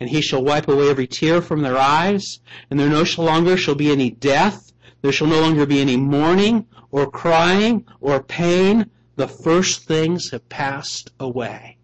and 0.01 0.09
he 0.09 0.21
shall 0.21 0.43
wipe 0.43 0.69
away 0.69 0.89
every 0.91 1.07
tear 1.07 1.43
from 1.43 1.63
their 1.63 1.77
eyes, 1.77 2.41
and 2.71 2.79
there 2.79 2.89
no 2.89 3.05
longer 3.19 3.57
shall 3.57 3.75
be 3.75 3.91
any 3.91 4.11
death, 4.11 4.73
there 5.03 5.13
shall 5.13 5.27
no 5.29 5.41
longer 5.41 5.67
be 5.67 5.81
any 5.81 5.97
mourning, 5.97 6.67
or 6.91 7.11
crying, 7.11 7.85
or 8.01 8.23
pain. 8.23 8.91
The 9.17 9.29
first 9.29 9.85
things 9.85 10.31
have 10.31 10.49
passed 10.49 11.11
away. 11.19 11.79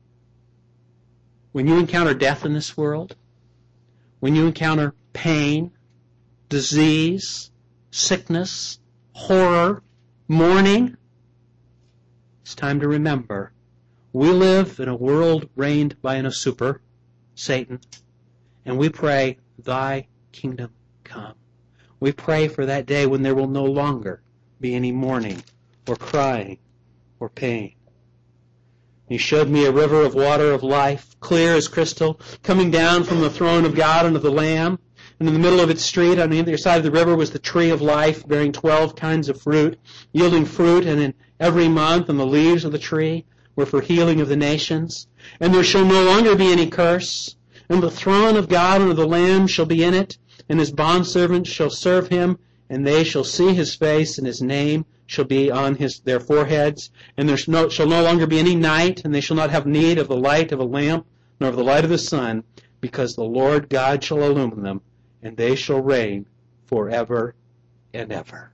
When 1.53 1.66
you 1.66 1.79
encounter 1.79 2.14
death 2.14 2.44
in 2.44 2.53
this 2.53 2.77
world, 2.77 3.16
when 4.20 4.35
you 4.35 4.46
encounter 4.46 4.94
pain, 5.12 5.72
disease, 6.48 7.50
sickness, 7.90 8.79
horror, 9.12 9.83
mourning, 10.29 10.96
it's 12.42 12.55
time 12.55 12.81
to 12.81 12.88
remember 12.88 13.53
we 14.14 14.31
live 14.31 14.79
in 14.79 14.88
a 14.88 14.94
world 14.94 15.48
reigned 15.57 16.00
by 16.00 16.14
an 16.14 16.24
usurper, 16.24 16.81
Satan, 17.35 17.81
and 18.64 18.79
we 18.79 18.88
pray, 18.88 19.38
Thy 19.59 20.09
kingdom 20.33 20.70
come. 21.05 21.35
We 22.00 22.12
pray 22.12 22.48
for 22.48 22.66
that 22.66 22.87
day 22.87 23.07
when 23.07 23.22
there 23.22 23.35
will 23.35 23.48
no 23.48 23.64
longer 23.64 24.22
be 24.61 24.74
any 24.74 24.92
mourning 24.92 25.42
or 25.87 25.96
crying 25.96 26.59
or 27.20 27.29
pain. 27.29 27.74
He 29.09 29.18
showed 29.18 29.48
me 29.48 29.66
a 29.66 29.72
river 29.72 30.03
of 30.03 30.14
water 30.14 30.53
of 30.53 30.62
life, 30.62 31.14
clear 31.20 31.55
as 31.55 31.68
crystal, 31.68 32.20
coming 32.42 32.70
down 32.70 33.05
from 33.05 33.20
the 33.20 33.31
throne 33.31 33.64
of 33.64 33.74
God 33.74 34.07
and 34.07 34.16
of 34.16 34.22
the 34.22 34.31
Lamb. 34.31 34.79
And 35.20 35.29
in 35.29 35.35
the 35.35 35.40
middle 35.40 35.61
of 35.61 35.70
its 35.70 35.85
street, 35.85 36.18
on 36.18 36.31
the 36.31 36.40
other 36.40 36.57
side 36.57 36.79
of 36.79 36.85
the 36.85 36.90
river, 36.90 37.14
was 37.14 37.31
the 37.31 37.38
tree 37.38 37.70
of 37.70 37.81
life, 37.81 38.27
bearing 38.27 38.50
twelve 38.50 38.96
kinds 38.96 39.29
of 39.29 39.40
fruit, 39.40 39.79
yielding 40.12 40.44
fruit, 40.44 40.87
and 40.87 41.00
in 41.00 41.14
every 41.38 41.68
month, 41.68 42.09
and 42.09 42.18
the 42.18 42.27
leaves 42.27 42.64
of 42.64 42.72
the 42.72 42.79
tree 42.79 43.24
were 43.55 43.66
for 43.66 43.81
healing 43.81 44.20
of 44.20 44.29
the 44.29 44.37
nations. 44.37 45.07
And 45.38 45.55
there 45.55 45.62
shall 45.62 45.85
no 45.85 46.03
longer 46.05 46.35
be 46.35 46.50
any 46.50 46.68
curse. 46.68 47.37
And 47.68 47.83
the 47.83 47.90
throne 47.90 48.37
of 48.37 48.48
God 48.48 48.83
and 48.83 48.90
of 48.90 48.96
the 48.96 49.07
Lamb 49.07 49.46
shall 49.46 49.64
be 49.64 49.83
in 49.83 49.94
it, 49.94 50.18
and 50.48 50.59
his 50.59 50.70
bondservants 50.70 51.48
shall 51.48 51.70
serve 51.70 52.09
him, 52.09 52.38
and 52.68 52.87
they 52.87 53.05
shall 53.05 53.24
see 53.24 53.55
his 53.55 53.74
face, 53.74 54.18
and 54.18 54.27
his 54.27 54.42
name 54.42 54.85
shall 55.07 55.24
be 55.24 55.50
on 55.50 55.77
his, 55.77 56.00
their 56.00 56.20
foreheads. 56.20 56.90
And 57.16 57.29
there 57.29 57.37
shall 57.37 57.87
no 57.87 58.03
longer 58.03 58.27
be 58.27 58.38
any 58.38 58.55
night, 58.55 59.03
and 59.05 59.14
they 59.14 59.22
shall 59.22 59.37
not 59.37 59.50
have 59.50 59.66
need 59.66 59.98
of 59.98 60.09
the 60.09 60.16
light 60.16 60.53
of 60.53 60.61
a 60.61 60.64
lamp, 60.64 61.07
nor 61.40 61.50
of 61.50 61.57
the 61.57 61.64
light 61.64 61.85
of 61.85 61.90
the 61.90 61.98
sun, 61.98 62.44
because 62.81 63.14
the 63.14 63.24
Lord 63.24 63.70
God 63.70 64.05
shall 64.05 64.22
illumine 64.22 64.62
them, 64.62 64.83
and 65.22 65.37
they 65.37 65.57
shall 65.57 65.81
reign 65.81 66.27
forever 66.66 67.35
and 67.94 68.12
ever. 68.12 68.53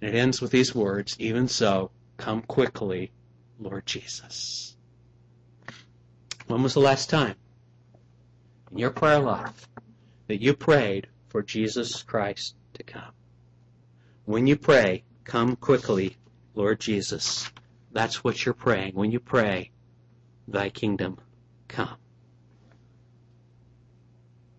And 0.00 0.14
it 0.14 0.18
ends 0.18 0.40
with 0.40 0.50
these 0.50 0.74
words, 0.74 1.14
even 1.18 1.46
so, 1.46 1.90
come 2.16 2.40
quickly, 2.40 3.12
Lord 3.58 3.84
Jesus. 3.84 4.76
When 6.46 6.62
was 6.62 6.72
the 6.72 6.80
last 6.80 7.10
time 7.10 7.34
in 8.70 8.78
your 8.78 8.90
prayer 8.90 9.20
life 9.20 9.68
that 10.28 10.40
you 10.40 10.54
prayed 10.54 11.08
for 11.28 11.42
Jesus 11.42 12.02
Christ 12.02 12.54
to 12.74 12.82
come. 12.82 13.12
When 14.24 14.46
you 14.46 14.56
pray, 14.56 15.04
come 15.24 15.56
quickly, 15.56 16.16
Lord 16.54 16.80
Jesus. 16.80 17.50
That's 17.92 18.22
what 18.22 18.44
you're 18.44 18.54
praying. 18.54 18.94
When 18.94 19.10
you 19.10 19.20
pray, 19.20 19.70
thy 20.46 20.68
kingdom 20.68 21.18
come. 21.68 21.96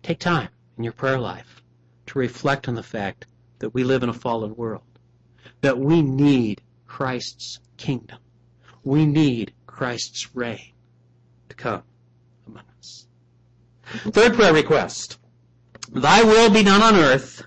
Take 0.02 0.18
time 0.18 0.48
in 0.76 0.84
your 0.84 0.92
prayer 0.92 1.18
life 1.18 1.62
to 2.06 2.18
reflect 2.18 2.68
on 2.68 2.74
the 2.74 2.82
fact 2.82 3.26
that 3.60 3.72
we 3.72 3.84
live 3.84 4.02
in 4.02 4.08
a 4.08 4.14
fallen 4.14 4.56
world, 4.56 4.82
that 5.60 5.78
we 5.78 6.02
need 6.02 6.60
Christ's 6.86 7.60
kingdom. 7.76 8.18
We 8.84 9.06
need 9.06 9.52
Christ's 9.66 10.34
reign 10.34 10.72
to 11.48 11.56
come. 11.56 11.82
Third 13.92 14.34
prayer 14.34 14.52
request. 14.52 15.18
Thy 15.90 16.22
will 16.22 16.50
be 16.50 16.62
done 16.62 16.82
on 16.82 16.96
earth 16.96 17.42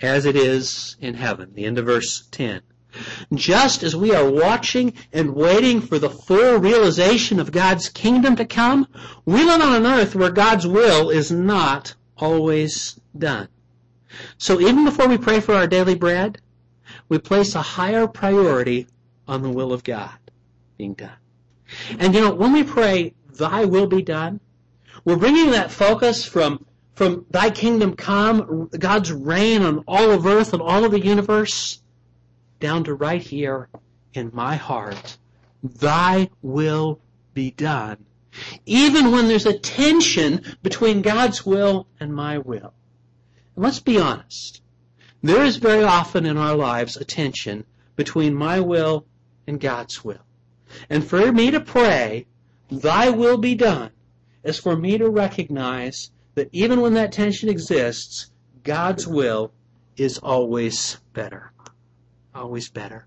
as 0.00 0.26
it 0.26 0.36
is 0.36 0.96
in 1.00 1.14
heaven. 1.14 1.52
The 1.54 1.64
end 1.64 1.78
of 1.78 1.86
verse 1.86 2.26
10. 2.30 2.60
Just 3.32 3.82
as 3.82 3.96
we 3.96 4.14
are 4.14 4.28
watching 4.28 4.94
and 5.12 5.34
waiting 5.34 5.80
for 5.80 5.98
the 5.98 6.10
full 6.10 6.58
realization 6.58 7.40
of 7.40 7.50
God's 7.50 7.88
kingdom 7.88 8.36
to 8.36 8.44
come, 8.44 8.86
we 9.24 9.44
live 9.44 9.60
on 9.60 9.74
an 9.74 9.86
earth 9.86 10.14
where 10.14 10.30
God's 10.30 10.66
will 10.66 11.10
is 11.10 11.30
not 11.30 11.94
always 12.16 13.00
done. 13.16 13.48
So 14.38 14.60
even 14.60 14.84
before 14.84 15.08
we 15.08 15.18
pray 15.18 15.40
for 15.40 15.54
our 15.54 15.66
daily 15.66 15.96
bread, 15.96 16.40
we 17.08 17.18
place 17.18 17.54
a 17.54 17.62
higher 17.62 18.06
priority 18.06 18.86
on 19.26 19.42
the 19.42 19.50
will 19.50 19.72
of 19.72 19.84
God 19.84 20.16
being 20.76 20.94
done. 20.94 21.16
And 21.98 22.14
you 22.14 22.20
know, 22.20 22.34
when 22.34 22.52
we 22.52 22.62
pray, 22.62 23.14
Thy 23.36 23.64
will 23.64 23.86
be 23.86 24.02
done, 24.02 24.40
we're 25.04 25.16
bringing 25.16 25.50
that 25.52 25.70
focus 25.70 26.24
from, 26.24 26.64
from 26.94 27.26
thy 27.30 27.50
kingdom 27.50 27.94
come, 27.96 28.68
God's 28.78 29.12
reign 29.12 29.62
on 29.62 29.84
all 29.86 30.10
of 30.10 30.26
earth 30.26 30.52
and 30.52 30.62
all 30.62 30.84
of 30.84 30.92
the 30.92 31.00
universe, 31.00 31.80
down 32.60 32.84
to 32.84 32.94
right 32.94 33.22
here 33.22 33.68
in 34.12 34.30
my 34.32 34.56
heart. 34.56 35.18
Thy 35.62 36.30
will 36.42 37.00
be 37.32 37.50
done. 37.50 38.04
Even 38.66 39.12
when 39.12 39.28
there's 39.28 39.46
a 39.46 39.58
tension 39.58 40.42
between 40.62 41.02
God's 41.02 41.46
will 41.46 41.86
and 42.00 42.14
my 42.14 42.38
will. 42.38 42.74
And 43.54 43.64
let's 43.64 43.80
be 43.80 43.98
honest. 43.98 44.60
There 45.22 45.44
is 45.44 45.56
very 45.56 45.84
often 45.84 46.26
in 46.26 46.36
our 46.36 46.54
lives 46.54 46.96
a 46.96 47.04
tension 47.04 47.64
between 47.96 48.34
my 48.34 48.60
will 48.60 49.06
and 49.46 49.60
God's 49.60 50.04
will. 50.04 50.24
And 50.90 51.06
for 51.06 51.32
me 51.32 51.50
to 51.50 51.60
pray, 51.60 52.26
Thy 52.70 53.10
will 53.10 53.38
be 53.38 53.54
done, 53.54 53.90
is 54.44 54.58
for 54.58 54.76
me 54.76 54.98
to 54.98 55.08
recognize 55.08 56.10
that 56.34 56.48
even 56.52 56.80
when 56.80 56.94
that 56.94 57.12
tension 57.12 57.48
exists, 57.48 58.30
God's 58.62 59.06
will 59.06 59.52
is 59.96 60.18
always 60.18 60.98
better. 61.12 61.52
Always 62.34 62.68
better. 62.68 63.06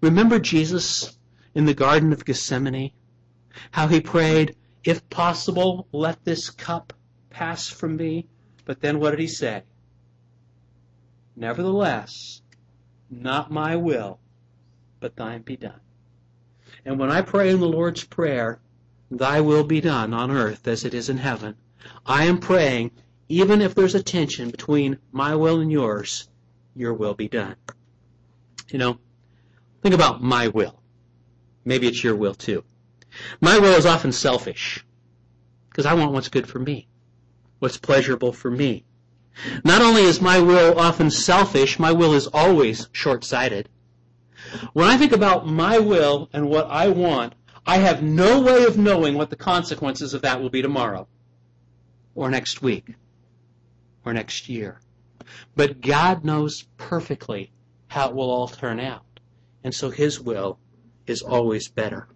Remember 0.00 0.38
Jesus 0.38 1.18
in 1.54 1.66
the 1.66 1.74
Garden 1.74 2.12
of 2.12 2.24
Gethsemane? 2.24 2.92
How 3.72 3.88
he 3.88 4.00
prayed, 4.00 4.56
if 4.84 5.08
possible, 5.10 5.88
let 5.92 6.24
this 6.24 6.50
cup 6.50 6.92
pass 7.30 7.68
from 7.68 7.96
me. 7.96 8.28
But 8.64 8.80
then 8.80 9.00
what 9.00 9.10
did 9.10 9.20
he 9.20 9.26
say? 9.26 9.64
Nevertheless, 11.36 12.42
not 13.10 13.50
my 13.50 13.76
will, 13.76 14.20
but 15.00 15.16
thine 15.16 15.42
be 15.42 15.56
done. 15.56 15.80
And 16.84 16.98
when 16.98 17.10
I 17.10 17.22
pray 17.22 17.50
in 17.50 17.60
the 17.60 17.68
Lord's 17.68 18.04
Prayer, 18.04 18.60
Thy 19.10 19.40
will 19.40 19.64
be 19.64 19.80
done 19.80 20.14
on 20.14 20.30
earth 20.30 20.68
as 20.68 20.84
it 20.84 20.94
is 20.94 21.08
in 21.08 21.18
heaven. 21.18 21.56
I 22.06 22.24
am 22.24 22.38
praying, 22.38 22.92
even 23.28 23.60
if 23.60 23.74
there's 23.74 23.94
a 23.94 24.02
tension 24.02 24.50
between 24.50 24.98
my 25.10 25.34
will 25.34 25.60
and 25.60 25.72
yours, 25.72 26.28
your 26.76 26.94
will 26.94 27.14
be 27.14 27.28
done. 27.28 27.56
You 28.68 28.78
know, 28.78 28.98
think 29.82 29.94
about 29.94 30.22
my 30.22 30.48
will. 30.48 30.80
Maybe 31.64 31.88
it's 31.88 32.04
your 32.04 32.14
will 32.14 32.34
too. 32.34 32.62
My 33.40 33.58
will 33.58 33.74
is 33.74 33.86
often 33.86 34.12
selfish 34.12 34.84
because 35.68 35.86
I 35.86 35.94
want 35.94 36.12
what's 36.12 36.28
good 36.28 36.48
for 36.48 36.60
me, 36.60 36.86
what's 37.58 37.78
pleasurable 37.78 38.32
for 38.32 38.50
me. 38.50 38.84
Not 39.64 39.82
only 39.82 40.02
is 40.02 40.20
my 40.20 40.38
will 40.38 40.78
often 40.78 41.10
selfish, 41.10 41.78
my 41.78 41.92
will 41.92 42.12
is 42.12 42.28
always 42.28 42.88
short-sighted. 42.92 43.68
When 44.72 44.86
I 44.86 44.96
think 44.96 45.12
about 45.12 45.46
my 45.46 45.78
will 45.78 46.28
and 46.32 46.48
what 46.48 46.66
I 46.68 46.88
want, 46.88 47.34
I 47.66 47.78
have 47.78 48.02
no 48.02 48.40
way 48.40 48.64
of 48.64 48.78
knowing 48.78 49.14
what 49.14 49.30
the 49.30 49.36
consequences 49.36 50.14
of 50.14 50.22
that 50.22 50.40
will 50.40 50.50
be 50.50 50.62
tomorrow, 50.62 51.06
or 52.14 52.30
next 52.30 52.62
week, 52.62 52.94
or 54.04 54.12
next 54.12 54.48
year. 54.48 54.80
But 55.54 55.80
God 55.80 56.24
knows 56.24 56.64
perfectly 56.76 57.52
how 57.88 58.08
it 58.08 58.14
will 58.14 58.30
all 58.30 58.48
turn 58.48 58.80
out. 58.80 59.04
And 59.62 59.74
so 59.74 59.90
His 59.90 60.20
will 60.20 60.58
is 61.06 61.22
always 61.22 61.68
better. 61.68 62.08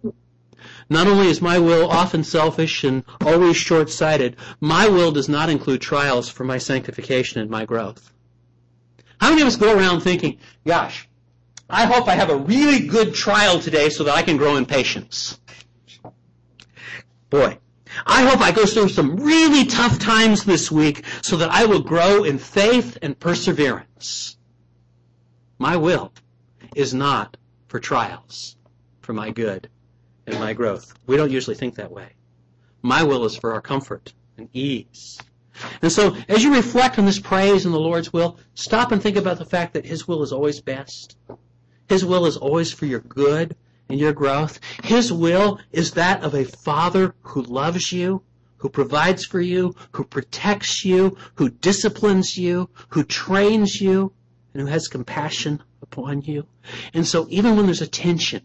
Not 0.89 1.07
only 1.07 1.27
is 1.27 1.41
my 1.41 1.59
will 1.59 1.89
often 1.89 2.23
selfish 2.23 2.83
and 2.83 3.03
always 3.21 3.55
short-sighted, 3.55 4.37
my 4.59 4.87
will 4.87 5.11
does 5.11 5.29
not 5.29 5.49
include 5.49 5.81
trials 5.81 6.27
for 6.27 6.43
my 6.43 6.57
sanctification 6.57 7.39
and 7.39 7.49
my 7.49 7.65
growth. 7.65 8.11
How 9.19 9.29
many 9.29 9.41
of 9.41 9.47
us 9.47 9.55
go 9.55 9.77
around 9.77 10.01
thinking, 10.01 10.39
gosh, 10.65 11.07
I 11.69 11.85
hope 11.85 12.07
I 12.07 12.15
have 12.15 12.29
a 12.29 12.35
really 12.35 12.87
good 12.87 13.13
trial 13.13 13.59
today 13.59 13.89
so 13.89 14.03
that 14.03 14.15
I 14.15 14.21
can 14.21 14.37
grow 14.37 14.55
in 14.55 14.65
patience? 14.65 15.39
Boy, 17.29 17.57
I 18.05 18.23
hope 18.23 18.39
I 18.39 18.51
go 18.51 18.65
through 18.65 18.89
some 18.89 19.17
really 19.17 19.65
tough 19.65 19.97
times 19.97 20.43
this 20.43 20.71
week 20.71 21.03
so 21.21 21.37
that 21.37 21.49
I 21.49 21.65
will 21.65 21.81
grow 21.81 22.23
in 22.23 22.37
faith 22.37 22.97
and 23.01 23.19
perseverance. 23.19 24.37
My 25.57 25.77
will 25.77 26.11
is 26.75 26.93
not 26.93 27.37
for 27.67 27.79
trials, 27.79 28.57
for 29.01 29.13
my 29.13 29.31
good 29.31 29.69
and 30.27 30.39
my 30.39 30.53
growth. 30.53 30.93
We 31.07 31.17
don't 31.17 31.31
usually 31.31 31.55
think 31.55 31.75
that 31.75 31.91
way. 31.91 32.09
My 32.81 33.03
will 33.03 33.25
is 33.25 33.35
for 33.35 33.53
our 33.53 33.61
comfort 33.61 34.13
and 34.37 34.49
ease. 34.53 35.19
And 35.81 35.91
so, 35.91 36.15
as 36.27 36.43
you 36.43 36.53
reflect 36.53 36.99
on 36.99 37.05
this 37.05 37.19
praise 37.19 37.65
in 37.65 37.71
the 37.71 37.79
Lord's 37.79 38.11
will, 38.11 38.37
stop 38.53 38.91
and 38.91 39.01
think 39.01 39.15
about 39.15 39.39
the 39.39 39.45
fact 39.45 39.73
that 39.73 39.85
His 39.85 40.07
will 40.07 40.21
is 40.21 40.33
always 40.33 40.59
best. 40.59 41.15
His 41.87 42.03
will 42.05 42.25
is 42.25 42.37
always 42.37 42.71
for 42.71 42.85
your 42.85 43.01
good 43.01 43.55
and 43.89 43.99
your 43.99 44.13
growth. 44.13 44.59
His 44.83 45.11
will 45.13 45.59
is 45.71 45.91
that 45.91 46.23
of 46.23 46.33
a 46.33 46.43
Father 46.43 47.13
who 47.21 47.41
loves 47.43 47.91
you, 47.91 48.21
who 48.57 48.69
provides 48.69 49.25
for 49.25 49.41
you, 49.41 49.75
who 49.91 50.03
protects 50.03 50.83
you, 50.83 51.17
who 51.35 51.49
disciplines 51.49 52.37
you, 52.37 52.69
who 52.89 53.03
trains 53.03 53.79
you, 53.79 54.11
and 54.53 54.61
who 54.61 54.67
has 54.67 54.87
compassion 54.87 55.61
upon 55.81 56.21
you. 56.21 56.47
And 56.93 57.05
so, 57.05 57.27
even 57.29 57.55
when 57.55 57.65
there's 57.65 57.81
a 57.81 57.87
tension, 57.87 58.41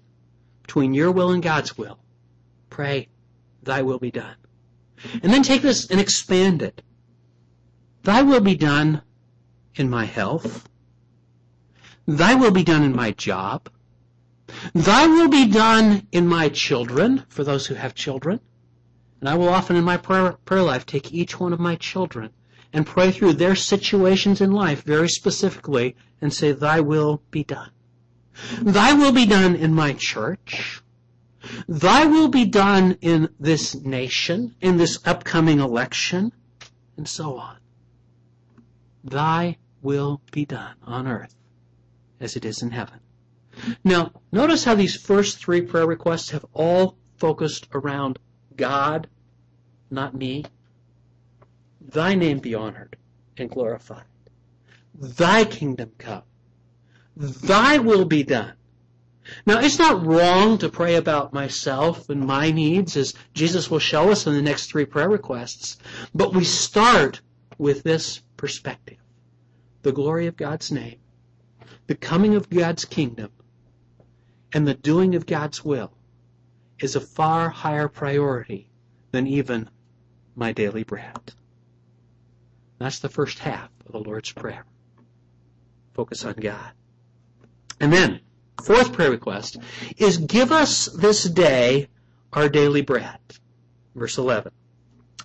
between 0.71 0.95
your 0.95 1.11
will 1.11 1.33
and 1.33 1.43
God's 1.43 1.77
will. 1.77 1.99
Pray, 2.69 3.09
thy 3.65 3.83
will 3.83 3.99
be 3.99 4.13
done. 4.13 4.37
And 5.21 5.33
then 5.33 5.43
take 5.43 5.63
this 5.63 5.91
and 5.91 5.99
expand 5.99 6.63
it. 6.63 6.81
Thy 8.05 8.23
will 8.23 8.41
be 8.41 8.55
done 8.55 9.03
in 9.75 9.91
my 9.91 10.05
health. 10.05 10.69
Thy 12.11 12.35
will 12.35 12.51
be 12.51 12.65
done 12.65 12.83
in 12.83 12.97
my 12.97 13.13
job. 13.13 13.71
Thy 14.75 15.07
will 15.07 15.29
be 15.29 15.47
done 15.47 16.09
in 16.11 16.27
my 16.27 16.49
children, 16.49 17.23
for 17.29 17.45
those 17.45 17.69
who 17.69 17.75
have 17.75 17.95
children. 17.95 18.41
And 19.21 19.29
I 19.29 19.37
will 19.37 19.49
often 19.49 19.77
in 19.77 19.85
my 19.85 19.97
prayer, 19.97 20.33
prayer 20.45 20.63
life 20.65 20.85
take 20.85 21.13
each 21.13 21.39
one 21.39 21.53
of 21.53 21.61
my 21.61 21.77
children 21.77 22.31
and 22.73 22.85
pray 22.85 23.13
through 23.13 23.35
their 23.35 23.55
situations 23.55 24.41
in 24.41 24.51
life 24.51 24.83
very 24.83 25.09
specifically 25.09 25.95
and 26.21 26.35
say, 26.35 26.51
Thy 26.51 26.81
will 26.81 27.23
be 27.31 27.45
done. 27.45 27.71
Thy 28.61 28.93
will 28.93 29.13
be 29.13 29.27
done 29.27 29.55
in 29.55 29.73
my 29.73 29.93
church. 29.93 30.83
Thy 31.69 32.07
will 32.07 32.29
be 32.29 32.45
done 32.45 32.99
in 33.01 33.29
this 33.39 33.77
nation, 33.77 34.57
in 34.61 34.79
this 34.79 34.99
upcoming 35.07 35.61
election, 35.61 36.33
and 36.97 37.07
so 37.07 37.39
on. 37.39 37.59
Thy 39.05 39.59
will 39.81 40.23
be 40.33 40.45
done 40.45 40.75
on 40.83 41.07
earth 41.07 41.37
as 42.21 42.37
it 42.37 42.45
is 42.45 42.63
in 42.63 42.71
heaven. 42.71 43.01
Now, 43.83 44.13
notice 44.31 44.65
how 44.65 44.75
these 44.75 44.97
first 44.97 45.39
three 45.39 45.63
prayer 45.63 45.87
requests 45.87 46.31
have 46.31 46.47
all 46.53 46.97
focused 47.17 47.69
around 47.75 48.19
God, 48.57 49.09
not 49.91 50.15
me. 50.15 50.45
Thy 51.81 52.15
name 52.15 52.39
be 52.39 52.55
honored 52.55 52.97
and 53.37 53.51
glorified. 53.51 54.05
Thy 54.95 55.45
kingdom 55.45 55.93
come. 55.99 56.23
Thy 57.17 57.79
will 57.79 58.05
be 58.05 58.23
done. 58.23 58.55
Now, 59.47 59.61
it's 59.61 59.79
not 59.79 60.05
wrong 60.05 60.59
to 60.59 60.69
pray 60.69 60.97
about 60.97 61.33
myself 61.33 62.09
and 62.09 62.27
my 62.27 62.51
needs, 62.51 62.97
as 62.97 63.15
Jesus 63.35 63.71
will 63.71 63.79
show 63.79 64.11
us 64.11 64.27
in 64.27 64.35
the 64.35 64.43
next 64.43 64.67
three 64.67 64.85
prayer 64.85 65.09
requests, 65.09 65.79
but 66.15 66.35
we 66.35 66.45
start 66.45 67.21
with 67.59 67.83
this 67.83 68.23
perspective. 68.37 68.97
The 69.83 69.93
glory 69.93 70.27
of 70.27 70.37
God's 70.37 70.73
name, 70.73 70.97
the 71.87 71.95
coming 71.95 72.35
of 72.35 72.51
God's 72.51 72.85
kingdom, 72.85 73.31
and 74.53 74.67
the 74.67 74.75
doing 74.75 75.15
of 75.15 75.27
God's 75.27 75.65
will 75.65 75.93
is 76.79 76.97
a 76.97 77.01
far 77.01 77.49
higher 77.49 77.89
priority 77.89 78.71
than 79.13 79.27
even 79.27 79.69
my 80.35 80.53
daily 80.53 80.85
bread. 80.85 81.33
That's 82.79 83.01
the 83.01 83.09
first 83.09 83.39
half 83.39 83.69
of 83.87 83.93
the 83.93 83.99
Lord's 83.99 84.33
Prayer. 84.33 84.65
Focus 85.93 86.25
on 86.25 86.35
God. 86.35 86.71
And 87.79 87.93
then, 87.93 88.21
fourth 88.63 88.93
prayer 88.93 89.11
request 89.11 89.59
is 89.97 90.17
give 90.17 90.53
us 90.53 90.87
this 90.87 91.25
day 91.25 91.89
our 92.33 92.49
daily 92.49 92.83
bread. 92.83 93.19
Verse 93.95 94.17
11. 94.19 94.53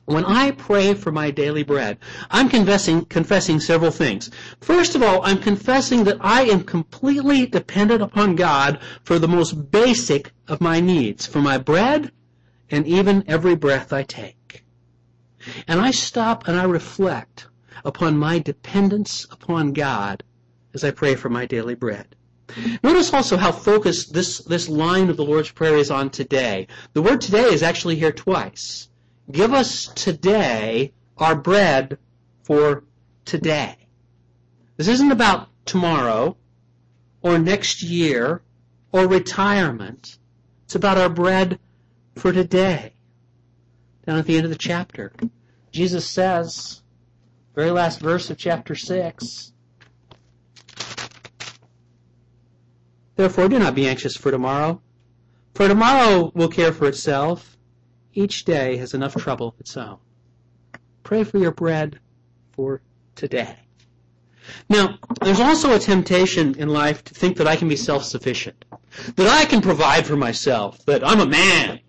When 0.05 0.23
I 0.25 0.51
pray 0.51 0.93
for 0.93 1.11
my 1.11 1.31
daily 1.31 1.63
bread, 1.63 1.97
I'm 2.29 2.47
confessing, 2.47 3.05
confessing 3.05 3.59
several 3.59 3.89
things. 3.89 4.29
First 4.61 4.93
of 4.93 5.01
all, 5.01 5.21
I'm 5.23 5.39
confessing 5.39 6.03
that 6.03 6.17
I 6.21 6.43
am 6.43 6.63
completely 6.63 7.47
dependent 7.47 8.03
upon 8.03 8.35
God 8.35 8.79
for 9.03 9.17
the 9.17 9.27
most 9.27 9.71
basic 9.71 10.31
of 10.47 10.61
my 10.61 10.79
needs, 10.79 11.25
for 11.25 11.41
my 11.41 11.57
bread 11.57 12.11
and 12.69 12.85
even 12.85 13.23
every 13.27 13.55
breath 13.55 13.91
I 13.91 14.03
take. 14.03 14.63
And 15.67 15.81
I 15.81 15.89
stop 15.89 16.47
and 16.47 16.55
I 16.55 16.65
reflect 16.65 17.47
upon 17.83 18.17
my 18.17 18.37
dependence 18.37 19.25
upon 19.31 19.73
God 19.73 20.23
as 20.75 20.83
I 20.83 20.91
pray 20.91 21.15
for 21.15 21.29
my 21.29 21.47
daily 21.47 21.75
bread. 21.75 22.15
Notice 22.83 23.11
also 23.11 23.37
how 23.37 23.51
focused 23.51 24.13
this, 24.13 24.37
this 24.39 24.69
line 24.69 25.09
of 25.09 25.17
the 25.17 25.25
Lord's 25.25 25.49
Prayer 25.49 25.77
is 25.77 25.89
on 25.89 26.11
today. 26.11 26.67
The 26.93 27.01
word 27.01 27.21
today 27.21 27.45
is 27.45 27.63
actually 27.63 27.95
here 27.95 28.11
twice. 28.11 28.87
Give 29.31 29.53
us 29.53 29.87
today 29.87 30.93
our 31.17 31.35
bread 31.35 31.97
for 32.43 32.83
today. 33.23 33.75
This 34.77 34.87
isn't 34.87 35.11
about 35.11 35.49
tomorrow 35.65 36.37
or 37.21 37.39
next 37.39 37.81
year 37.81 38.41
or 38.91 39.07
retirement. 39.07 40.19
It's 40.65 40.75
about 40.75 40.97
our 40.97 41.09
bread 41.09 41.59
for 42.15 42.31
today. 42.31 42.93
Down 44.05 44.17
at 44.17 44.25
the 44.25 44.35
end 44.35 44.45
of 44.45 44.51
the 44.51 44.57
chapter, 44.57 45.11
Jesus 45.71 46.07
says, 46.07 46.83
very 47.55 47.71
last 47.71 47.99
verse 47.99 48.29
of 48.29 48.37
chapter 48.37 48.75
6, 48.75 49.53
Therefore, 53.15 53.47
do 53.47 53.57
not 53.57 53.75
be 53.75 53.87
anxious 53.87 54.17
for 54.17 54.29
tomorrow, 54.29 54.81
for 55.53 55.67
tomorrow 55.67 56.31
will 56.35 56.49
care 56.49 56.73
for 56.73 56.87
itself. 56.87 57.57
Each 58.15 58.45
day 58.45 58.77
has 58.77 58.93
enough 58.93 59.15
trouble 59.15 59.49
of 59.49 59.59
its 59.59 59.75
own. 59.75 59.97
Pray 61.03 61.25
for 61.25 61.37
your 61.37 61.51
bread 61.51 61.99
for 62.53 62.81
today. 63.13 63.57
Now, 64.69 64.97
there's 65.21 65.41
also 65.41 65.75
a 65.75 65.79
temptation 65.79 66.55
in 66.55 66.69
life 66.69 67.03
to 67.03 67.13
think 67.13 67.35
that 67.37 67.47
I 67.47 67.57
can 67.57 67.67
be 67.67 67.75
self-sufficient, 67.75 68.63
that 69.15 69.27
I 69.27 69.43
can 69.43 69.61
provide 69.61 70.07
for 70.07 70.15
myself, 70.15 70.83
that 70.85 71.05
I'm 71.05 71.19
a 71.19 71.25
man, 71.25 71.81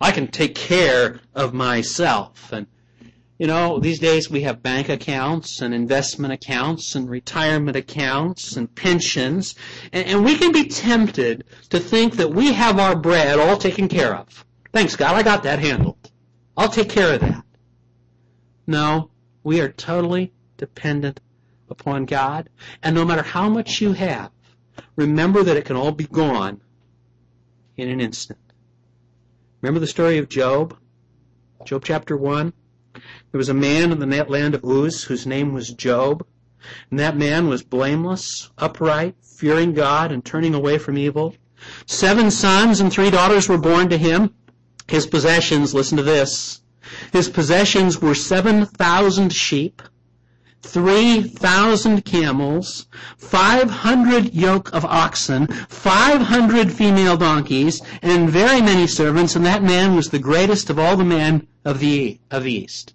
I 0.00 0.12
can 0.12 0.28
take 0.28 0.54
care 0.54 1.20
of 1.34 1.52
myself, 1.52 2.52
and 2.52 2.66
you 3.38 3.48
know, 3.48 3.80
these 3.80 3.98
days 3.98 4.30
we 4.30 4.42
have 4.42 4.62
bank 4.62 4.88
accounts 4.88 5.62
and 5.62 5.74
investment 5.74 6.32
accounts 6.32 6.94
and 6.94 7.10
retirement 7.10 7.76
accounts 7.76 8.56
and 8.56 8.72
pensions, 8.72 9.56
and, 9.92 10.06
and, 10.06 10.24
we 10.24 10.36
can 10.36 10.52
be 10.52 10.68
tempted 10.68 11.42
to 11.70 11.80
think 11.80 12.14
that 12.16 12.30
we 12.30 12.52
have 12.52 12.78
our 12.78 12.94
bread 12.94 13.40
all 13.40 13.56
taken 13.56 13.88
care 13.88 14.14
of. 14.14 14.44
Thanks 14.72 14.96
God, 14.96 15.14
I 15.14 15.22
got 15.22 15.42
that 15.42 15.58
handled. 15.58 16.10
I'll 16.56 16.68
take 16.68 16.88
care 16.88 17.14
of 17.14 17.20
that. 17.20 17.44
No, 18.66 19.10
we 19.42 19.60
are 19.60 19.68
totally 19.68 20.32
dependent 20.56 21.20
upon 21.68 22.04
God, 22.04 22.48
and 22.82 22.94
no 22.94 23.04
matter 23.04 23.22
how 23.22 23.48
much 23.48 23.80
you 23.80 23.92
have, 23.92 24.30
remember 24.96 25.42
that 25.42 25.56
it 25.56 25.64
can 25.64 25.76
all 25.76 25.92
be 25.92 26.06
gone 26.06 26.60
in 27.76 27.88
an 27.88 28.00
instant. 28.00 28.38
Remember 29.60 29.80
the 29.80 29.86
story 29.86 30.18
of 30.18 30.28
Job? 30.28 30.76
Job 31.64 31.84
chapter 31.84 32.16
1? 32.16 32.52
There 32.92 33.38
was 33.38 33.48
a 33.48 33.54
man 33.54 33.92
in 33.92 33.98
the 33.98 34.24
land 34.24 34.54
of 34.54 34.64
Uz 34.64 35.04
whose 35.04 35.26
name 35.26 35.52
was 35.52 35.70
Job. 35.70 36.26
And 36.90 36.98
that 36.98 37.16
man 37.16 37.48
was 37.48 37.62
blameless, 37.62 38.50
upright, 38.58 39.16
fearing 39.22 39.72
God, 39.72 40.12
and 40.12 40.24
turning 40.24 40.54
away 40.54 40.78
from 40.78 40.96
evil. 40.96 41.34
Seven 41.86 42.30
sons 42.30 42.80
and 42.80 42.92
three 42.92 43.10
daughters 43.10 43.48
were 43.48 43.58
born 43.58 43.88
to 43.88 43.98
him. 43.98 44.34
His 44.86 45.06
possessions, 45.06 45.74
listen 45.74 45.96
to 45.96 46.02
this, 46.02 46.60
his 47.12 47.28
possessions 47.28 48.00
were 48.00 48.14
7,000 48.14 49.32
sheep, 49.32 49.82
3,000 50.62 52.04
camels, 52.04 52.86
500 53.18 54.34
yoke 54.34 54.72
of 54.72 54.84
oxen, 54.84 55.46
500 55.46 56.72
female 56.72 57.16
donkeys, 57.16 57.82
and 58.02 58.30
very 58.30 58.60
many 58.60 58.86
servants, 58.86 59.34
and 59.34 59.44
that 59.44 59.62
man 59.62 59.96
was 59.96 60.10
the 60.10 60.18
greatest 60.18 60.70
of 60.70 60.78
all 60.78 60.96
the 60.96 61.04
men 61.04 61.46
of 61.64 61.78
the, 61.80 62.20
of 62.30 62.44
the 62.44 62.52
East. 62.52 62.94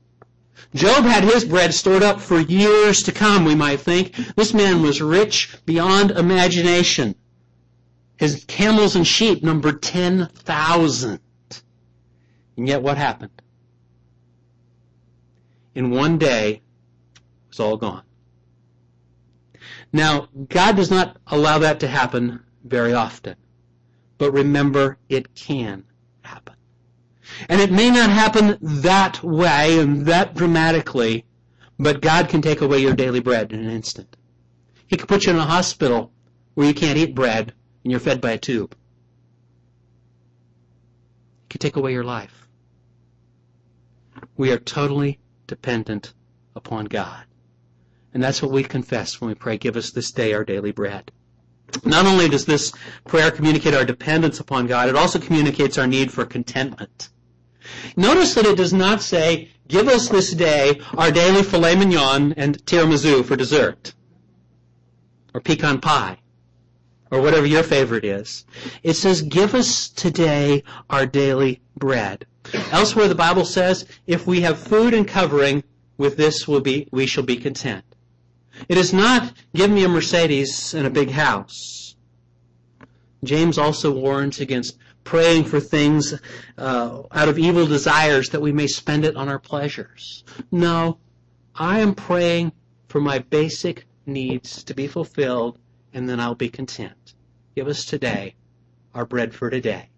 Job 0.76 1.06
had 1.06 1.24
his 1.24 1.46
bread 1.46 1.74
stored 1.74 2.04
up 2.04 2.20
for 2.20 2.40
years 2.40 3.02
to 3.04 3.12
come, 3.12 3.46
we 3.46 3.56
might 3.56 3.80
think. 3.80 4.14
This 4.36 4.54
man 4.54 4.82
was 4.82 5.02
rich 5.02 5.56
beyond 5.66 6.12
imagination. 6.12 7.16
His 8.18 8.44
camels 8.46 8.96
and 8.96 9.06
sheep 9.06 9.44
numbered 9.44 9.82
10,000. 9.82 11.20
And 12.58 12.68
yet 12.68 12.82
what 12.82 12.98
happened? 12.98 13.42
In 15.76 15.92
one 15.92 16.18
day, 16.18 16.62
it 17.16 17.22
was 17.50 17.60
all 17.60 17.78
gone. 17.78 18.04
Now, 19.94 20.28
God 20.50 20.76
does 20.76 20.90
not 20.90 21.18
allow 21.28 21.60
that 21.60 21.80
to 21.82 21.88
happen 21.88 22.44
very 22.64 22.94
often. 22.94 23.36
But 24.18 24.32
remember, 24.32 24.98
it 25.08 25.36
can 25.36 25.84
happen. 26.22 26.56
And 27.48 27.62
it 27.62 27.72
may 27.72 27.92
not 27.92 28.10
happen 28.10 28.58
that 28.62 29.24
way 29.24 29.80
and 29.80 30.06
that 30.08 30.34
dramatically, 30.34 31.26
but 31.78 32.02
God 32.02 32.30
can 32.30 32.42
take 32.42 32.62
away 32.62 32.80
your 32.80 32.96
daily 32.96 33.20
bread 33.20 33.54
in 33.54 33.60
an 33.60 33.70
instant. 33.70 34.18
He 34.88 34.98
can 34.98 35.08
put 35.08 35.26
you 35.26 35.34
in 35.34 35.38
a 35.38 35.46
hospital 35.46 36.12
where 36.56 36.68
you 36.68 36.74
can't 36.74 36.98
eat 36.98 37.14
bread 37.14 37.54
and 37.84 37.92
you're 37.92 38.00
fed 38.00 38.22
by 38.22 38.32
a 38.32 38.38
tube. 38.38 38.76
He 41.44 41.50
can 41.50 41.60
take 41.60 41.76
away 41.76 41.94
your 41.94 42.04
life. 42.04 42.47
We 44.38 44.52
are 44.52 44.60
totally 44.60 45.20
dependent 45.48 46.14
upon 46.56 46.86
God. 46.86 47.26
And 48.14 48.24
that's 48.24 48.42
what 48.42 48.52
we 48.52 48.64
confess 48.64 49.20
when 49.20 49.30
we 49.30 49.36
pray, 49.36 49.58
give 49.58 49.76
us 49.76 49.92
this 49.92 50.12
day 50.12 50.34
our 50.34 50.46
daily 50.46 50.72
bread. 50.72 51.12
Not 51.84 52.06
only 52.06 52.30
does 52.30 52.46
this 52.46 52.72
prayer 53.06 53.32
communicate 53.32 53.74
our 53.74 53.84
dependence 53.84 54.40
upon 54.40 54.68
God, 54.68 54.90
it 54.90 54.96
also 54.96 55.20
communicates 55.20 55.78
our 55.78 55.88
need 55.88 56.12
for 56.12 56.26
contentment. 56.26 57.10
Notice 57.98 58.36
that 58.36 58.46
it 58.46 58.56
does 58.58 58.74
not 58.74 59.02
say, 59.02 59.50
give 59.68 59.88
us 59.88 60.08
this 60.08 60.32
day 60.32 60.80
our 60.98 61.12
daily 61.12 61.44
filet 61.44 61.76
mignon 61.76 62.34
and 62.38 62.64
tiramisu 62.66 63.26
for 63.26 63.36
dessert. 63.36 63.94
Or 65.34 65.42
pecan 65.42 65.82
pie. 65.82 66.20
Or 67.12 67.22
whatever 67.22 67.46
your 67.46 67.64
favorite 67.64 68.06
is. 68.06 68.46
It 68.84 68.94
says, 68.94 69.22
give 69.22 69.54
us 69.54 69.90
today 69.90 70.64
our 70.90 71.06
daily 71.06 71.62
bread. 71.76 72.26
Elsewhere 72.72 73.08
the 73.08 73.16
Bible 73.16 73.46
says, 73.46 73.86
if 74.06 74.28
we 74.28 74.42
have 74.42 74.60
food 74.60 74.94
and 74.94 75.08
covering, 75.08 75.64
with 75.98 76.18
this 76.18 76.48
will 76.48 76.62
be, 76.62 76.88
we 76.92 77.06
shall 77.06 77.24
be 77.24 77.38
content. 77.38 77.84
It 78.70 78.78
is 78.78 78.94
not, 78.94 79.34
give 79.54 79.70
me 79.70 79.84
a 79.84 79.90
Mercedes 79.90 80.74
and 80.74 80.88
a 80.88 80.92
big 80.92 81.12
house. 81.12 81.96
James 83.24 83.58
also 83.58 83.92
warns 83.92 84.40
against 84.40 84.78
praying 85.04 85.46
for 85.46 85.60
things 85.60 86.14
uh, 86.58 87.04
out 87.12 87.30
of 87.30 87.40
evil 87.40 87.66
desires 87.66 88.30
that 88.30 88.42
we 88.42 88.52
may 88.52 88.68
spend 88.68 89.06
it 89.06 89.16
on 89.16 89.30
our 89.30 89.40
pleasures. 89.40 90.24
No, 90.52 91.00
I 91.56 91.80
am 91.80 91.96
praying 91.96 92.52
for 92.88 93.02
my 93.02 93.20
basic 93.20 93.86
needs 94.06 94.64
to 94.64 94.74
be 94.74 94.88
fulfilled, 94.88 95.58
and 95.94 96.10
then 96.10 96.20
I'll 96.20 96.36
be 96.36 96.50
content. 96.50 97.14
Give 97.56 97.68
us 97.68 97.86
today 97.86 98.36
our 98.94 99.06
bread 99.06 99.34
for 99.34 99.50
today. 99.50 99.90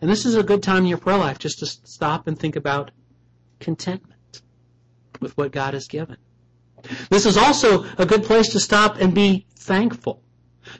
And 0.00 0.10
this 0.10 0.26
is 0.26 0.34
a 0.34 0.42
good 0.42 0.62
time 0.62 0.82
in 0.82 0.86
your 0.86 0.98
prayer 0.98 1.18
life 1.18 1.38
just 1.38 1.58
to 1.60 1.66
stop 1.66 2.26
and 2.26 2.38
think 2.38 2.56
about 2.56 2.90
contentment 3.60 4.42
with 5.20 5.36
what 5.36 5.52
God 5.52 5.74
has 5.74 5.88
given. 5.88 6.16
This 7.10 7.26
is 7.26 7.36
also 7.36 7.84
a 7.98 8.06
good 8.06 8.24
place 8.24 8.50
to 8.50 8.60
stop 8.60 9.00
and 9.00 9.14
be 9.14 9.46
thankful 9.56 10.22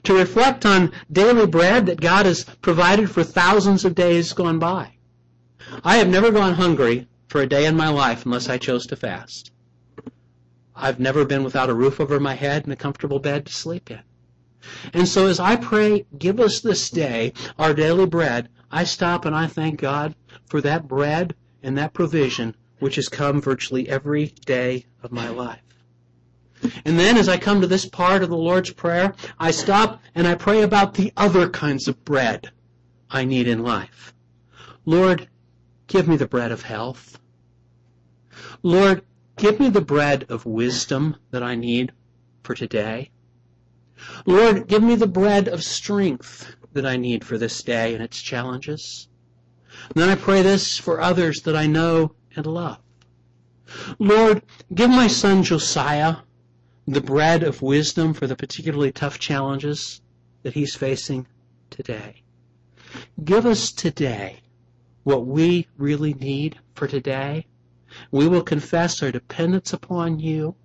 to 0.03 0.17
reflect 0.17 0.65
on 0.65 0.91
daily 1.11 1.45
bread 1.45 1.85
that 1.87 2.01
God 2.01 2.25
has 2.25 2.43
provided 2.61 3.09
for 3.09 3.23
thousands 3.23 3.85
of 3.85 3.95
days 3.95 4.33
gone 4.33 4.59
by. 4.59 4.93
I 5.83 5.97
have 5.97 6.09
never 6.09 6.31
gone 6.31 6.53
hungry 6.53 7.07
for 7.27 7.41
a 7.41 7.47
day 7.47 7.65
in 7.65 7.75
my 7.75 7.89
life 7.89 8.25
unless 8.25 8.49
I 8.49 8.57
chose 8.57 8.85
to 8.87 8.95
fast. 8.95 9.51
I've 10.75 10.99
never 10.99 11.25
been 11.25 11.43
without 11.43 11.69
a 11.69 11.73
roof 11.73 11.99
over 11.99 12.19
my 12.19 12.35
head 12.35 12.63
and 12.63 12.73
a 12.73 12.77
comfortable 12.77 13.19
bed 13.19 13.45
to 13.47 13.53
sleep 13.53 13.89
in. 13.89 14.01
And 14.93 15.07
so 15.07 15.27
as 15.27 15.39
I 15.39 15.55
pray, 15.55 16.05
give 16.17 16.39
us 16.39 16.61
this 16.61 16.89
day 16.89 17.33
our 17.57 17.73
daily 17.73 18.05
bread, 18.05 18.49
I 18.71 18.83
stop 18.83 19.25
and 19.25 19.35
I 19.35 19.47
thank 19.47 19.79
God 19.79 20.15
for 20.47 20.61
that 20.61 20.87
bread 20.87 21.35
and 21.63 21.77
that 21.77 21.93
provision 21.93 22.55
which 22.79 22.95
has 22.95 23.09
come 23.09 23.41
virtually 23.41 23.89
every 23.89 24.27
day 24.45 24.85
of 25.01 25.11
my 25.11 25.29
life. 25.29 25.61
And 26.85 26.99
then 26.99 27.17
as 27.17 27.29
I 27.29 27.37
come 27.37 27.61
to 27.61 27.67
this 27.67 27.85
part 27.85 28.23
of 28.23 28.29
the 28.29 28.37
Lord's 28.37 28.71
Prayer, 28.73 29.13
I 29.39 29.51
stop 29.51 30.01
and 30.15 30.27
I 30.27 30.35
pray 30.35 30.61
about 30.61 30.95
the 30.95 31.13
other 31.15 31.49
kinds 31.49 31.87
of 31.87 32.03
bread 32.03 32.51
I 33.09 33.25
need 33.25 33.47
in 33.47 33.63
life. 33.63 34.13
Lord, 34.85 35.29
give 35.87 36.07
me 36.07 36.17
the 36.17 36.27
bread 36.27 36.51
of 36.51 36.63
health. 36.63 37.19
Lord, 38.63 39.03
give 39.37 39.59
me 39.59 39.69
the 39.69 39.81
bread 39.81 40.25
of 40.29 40.45
wisdom 40.45 41.15
that 41.31 41.43
I 41.43 41.55
need 41.55 41.91
for 42.43 42.55
today. 42.55 43.11
Lord, 44.25 44.67
give 44.67 44.83
me 44.83 44.95
the 44.95 45.07
bread 45.07 45.47
of 45.47 45.63
strength 45.63 46.55
that 46.73 46.85
I 46.85 46.97
need 46.97 47.23
for 47.25 47.37
this 47.37 47.63
day 47.63 47.93
and 47.93 48.03
its 48.03 48.21
challenges. 48.21 49.07
And 49.89 50.01
then 50.01 50.09
I 50.09 50.15
pray 50.15 50.41
this 50.41 50.77
for 50.77 51.01
others 51.01 51.41
that 51.41 51.55
I 51.55 51.67
know 51.67 52.15
and 52.35 52.45
love. 52.45 52.79
Lord, 53.99 54.43
give 54.73 54.89
my 54.89 55.07
son 55.07 55.43
Josiah 55.43 56.17
the 56.87 57.01
bread 57.01 57.43
of 57.43 57.61
wisdom 57.61 58.13
for 58.13 58.27
the 58.27 58.35
particularly 58.35 58.91
tough 58.91 59.19
challenges 59.19 60.01
that 60.43 60.53
he's 60.53 60.75
facing 60.75 61.27
today. 61.69 62.23
Give 63.23 63.45
us 63.45 63.71
today 63.71 64.41
what 65.03 65.25
we 65.25 65.67
really 65.77 66.13
need 66.13 66.57
for 66.75 66.87
today. 66.87 67.45
We 68.11 68.27
will 68.27 68.43
confess 68.43 69.03
our 69.03 69.11
dependence 69.11 69.73
upon 69.73 70.19
you, 70.19 70.55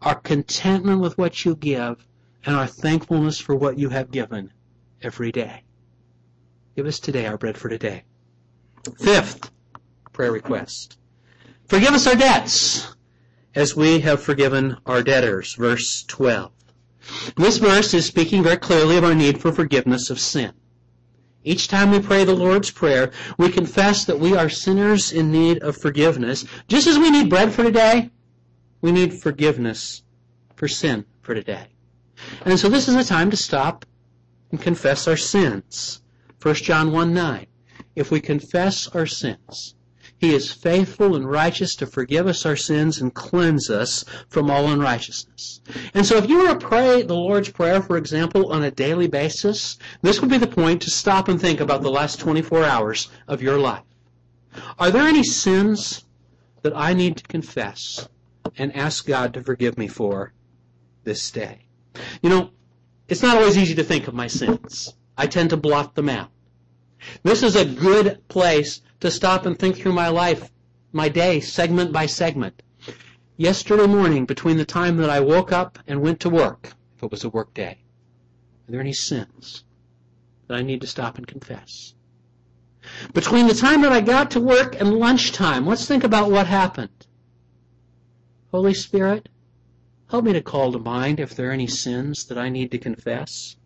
our 0.00 0.16
contentment 0.16 1.00
with 1.00 1.16
what 1.18 1.44
you 1.44 1.54
give, 1.56 2.06
and 2.44 2.56
our 2.56 2.66
thankfulness 2.66 3.38
for 3.38 3.54
what 3.54 3.78
you 3.78 3.88
have 3.90 4.10
given 4.10 4.52
every 5.02 5.32
day. 5.32 5.62
Give 6.76 6.86
us 6.86 7.00
today 7.00 7.26
our 7.26 7.36
bread 7.36 7.58
for 7.58 7.68
today. 7.68 8.04
Fifth 8.98 9.50
prayer 10.12 10.32
request. 10.32 10.98
Forgive 11.68 11.92
us 11.92 12.06
our 12.06 12.14
debts 12.14 12.94
as 13.54 13.76
we 13.76 14.00
have 14.00 14.22
forgiven 14.22 14.76
our 14.86 15.02
debtors. 15.02 15.54
Verse 15.54 16.04
12. 16.04 16.52
This 17.36 17.58
verse 17.58 17.94
is 17.94 18.06
speaking 18.06 18.42
very 18.42 18.56
clearly 18.56 18.96
of 18.96 19.04
our 19.04 19.14
need 19.14 19.40
for 19.40 19.52
forgiveness 19.52 20.10
of 20.10 20.20
sin. 20.20 20.52
Each 21.44 21.66
time 21.66 21.90
we 21.90 22.00
pray 22.00 22.24
the 22.24 22.34
Lord's 22.34 22.70
Prayer, 22.70 23.10
we 23.36 23.48
confess 23.48 24.04
that 24.04 24.20
we 24.20 24.36
are 24.36 24.48
sinners 24.48 25.10
in 25.12 25.32
need 25.32 25.62
of 25.62 25.76
forgiveness. 25.76 26.44
Just 26.68 26.86
as 26.86 26.98
we 26.98 27.10
need 27.10 27.28
bread 27.28 27.52
for 27.52 27.64
today, 27.64 28.10
we 28.80 28.92
need 28.92 29.20
forgiveness 29.20 30.02
for 30.54 30.68
sin 30.68 31.04
for 31.20 31.34
today. 31.34 31.66
And 32.44 32.58
so 32.58 32.68
this 32.68 32.86
is 32.86 32.94
a 32.94 33.04
time 33.04 33.30
to 33.30 33.36
stop 33.36 33.84
and 34.52 34.60
confess 34.60 35.08
our 35.08 35.16
sins. 35.16 36.00
1 36.40 36.54
John 36.56 36.92
1 36.92 37.12
9. 37.12 37.46
If 37.96 38.10
we 38.12 38.20
confess 38.20 38.86
our 38.88 39.06
sins, 39.06 39.74
he 40.16 40.34
is 40.34 40.52
faithful 40.52 41.16
and 41.16 41.28
righteous 41.28 41.74
to 41.74 41.86
forgive 41.86 42.28
us 42.28 42.46
our 42.46 42.54
sins 42.54 43.00
and 43.00 43.12
cleanse 43.12 43.68
us 43.68 44.04
from 44.28 44.50
all 44.50 44.70
unrighteousness. 44.70 45.60
And 45.94 46.06
so 46.06 46.16
if 46.16 46.28
you 46.28 46.38
were 46.38 46.54
to 46.54 46.66
pray 46.66 47.02
the 47.02 47.14
Lord's 47.14 47.50
Prayer, 47.50 47.82
for 47.82 47.96
example, 47.96 48.52
on 48.52 48.62
a 48.62 48.70
daily 48.70 49.08
basis, 49.08 49.78
this 50.02 50.20
would 50.20 50.30
be 50.30 50.38
the 50.38 50.46
point 50.46 50.82
to 50.82 50.90
stop 50.90 51.26
and 51.26 51.40
think 51.40 51.58
about 51.58 51.82
the 51.82 51.90
last 51.90 52.20
24 52.20 52.62
hours 52.62 53.08
of 53.26 53.42
your 53.42 53.58
life. 53.58 53.82
Are 54.78 54.92
there 54.92 55.08
any 55.08 55.24
sins 55.24 56.04
that 56.62 56.76
I 56.76 56.92
need 56.92 57.16
to 57.16 57.24
confess 57.24 58.08
and 58.56 58.76
ask 58.76 59.06
God 59.06 59.34
to 59.34 59.42
forgive 59.42 59.76
me 59.76 59.88
for 59.88 60.32
this 61.02 61.32
day? 61.32 61.66
You 62.22 62.30
know, 62.30 62.50
it's 63.12 63.22
not 63.22 63.36
always 63.36 63.58
easy 63.58 63.74
to 63.74 63.84
think 63.84 64.08
of 64.08 64.14
my 64.14 64.26
sins. 64.26 64.94
I 65.18 65.26
tend 65.26 65.50
to 65.50 65.56
blot 65.58 65.94
them 65.94 66.08
out. 66.08 66.30
This 67.22 67.42
is 67.42 67.56
a 67.56 67.66
good 67.66 68.26
place 68.28 68.80
to 69.00 69.10
stop 69.10 69.44
and 69.44 69.58
think 69.58 69.76
through 69.76 69.92
my 69.92 70.08
life, 70.08 70.50
my 70.92 71.10
day, 71.10 71.40
segment 71.40 71.92
by 71.92 72.06
segment. 72.06 72.62
Yesterday 73.36 73.86
morning, 73.86 74.24
between 74.24 74.56
the 74.56 74.64
time 74.64 74.96
that 74.96 75.10
I 75.10 75.20
woke 75.20 75.52
up 75.52 75.78
and 75.86 76.00
went 76.00 76.20
to 76.20 76.30
work, 76.30 76.72
if 76.96 77.02
it 77.02 77.10
was 77.10 77.22
a 77.22 77.28
work 77.28 77.52
day, 77.52 77.84
are 78.66 78.72
there 78.72 78.80
any 78.80 78.94
sins 78.94 79.64
that 80.48 80.56
I 80.56 80.62
need 80.62 80.80
to 80.80 80.86
stop 80.86 81.18
and 81.18 81.26
confess? 81.26 81.92
Between 83.12 83.46
the 83.46 83.54
time 83.54 83.82
that 83.82 83.92
I 83.92 84.00
got 84.00 84.30
to 84.30 84.40
work 84.40 84.80
and 84.80 84.94
lunchtime, 84.94 85.66
let's 85.66 85.86
think 85.86 86.02
about 86.02 86.30
what 86.30 86.46
happened. 86.46 87.06
Holy 88.50 88.72
Spirit, 88.72 89.28
help 90.12 90.26
me 90.26 90.34
to 90.34 90.42
call 90.42 90.70
to 90.70 90.78
mind 90.78 91.18
if 91.18 91.34
there 91.34 91.48
are 91.48 91.52
any 91.52 91.66
sins 91.66 92.26
that 92.26 92.36
I 92.36 92.50
need 92.50 92.70
to 92.72 92.78
confess. 92.78 93.56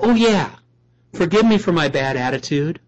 Oh 0.00 0.14
yeah, 0.14 0.54
forgive 1.14 1.44
me 1.44 1.58
for 1.58 1.72
my 1.72 1.88
bad 1.88 2.16
attitude 2.16 2.78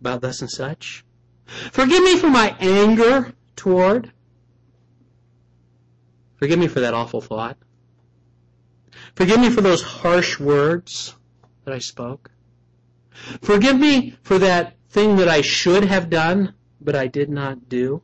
about 0.00 0.22
thus 0.22 0.40
and 0.40 0.50
such. 0.50 1.04
Forgive 1.46 2.02
me 2.02 2.16
for 2.16 2.28
my 2.28 2.56
anger 2.58 3.32
toward. 3.54 4.10
Forgive 6.34 6.58
me 6.58 6.66
for 6.66 6.80
that 6.80 6.94
awful 6.94 7.20
thought. 7.20 7.56
Forgive 9.14 9.38
me 9.38 9.48
for 9.48 9.60
those 9.60 9.82
harsh 9.82 10.40
words 10.40 11.14
that 11.64 11.72
I 11.72 11.78
spoke. 11.78 12.32
Forgive 13.40 13.78
me 13.78 14.16
for 14.22 14.36
that 14.40 14.74
thing 14.90 15.14
that 15.14 15.28
I 15.28 15.42
should 15.42 15.84
have 15.84 16.10
done, 16.10 16.54
but 16.80 16.96
I 16.96 17.06
did 17.06 17.30
not 17.30 17.68
do. 17.68 18.02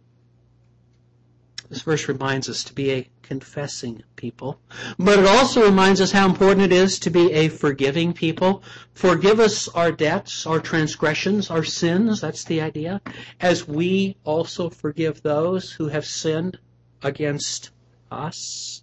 This 1.68 1.82
verse 1.82 2.08
reminds 2.08 2.48
us 2.48 2.64
to 2.64 2.72
be 2.72 2.90
a 2.92 3.08
confessing 3.22 4.02
people, 4.16 4.58
but 4.98 5.18
it 5.18 5.26
also 5.26 5.64
reminds 5.64 6.00
us 6.00 6.12
how 6.12 6.26
important 6.26 6.62
it 6.62 6.72
is 6.72 6.98
to 7.00 7.10
be 7.10 7.30
a 7.32 7.48
forgiving 7.48 8.14
people. 8.14 8.62
Forgive 8.94 9.38
us 9.38 9.68
our 9.68 9.92
debts, 9.92 10.46
our 10.46 10.60
transgressions, 10.60 11.50
our 11.50 11.64
sins, 11.64 12.22
that's 12.22 12.44
the 12.44 12.62
idea, 12.62 13.02
as 13.40 13.68
we 13.68 14.16
also 14.24 14.70
forgive 14.70 15.22
those 15.22 15.72
who 15.72 15.88
have 15.88 16.06
sinned 16.06 16.58
against 17.02 17.70
us. 18.10 18.82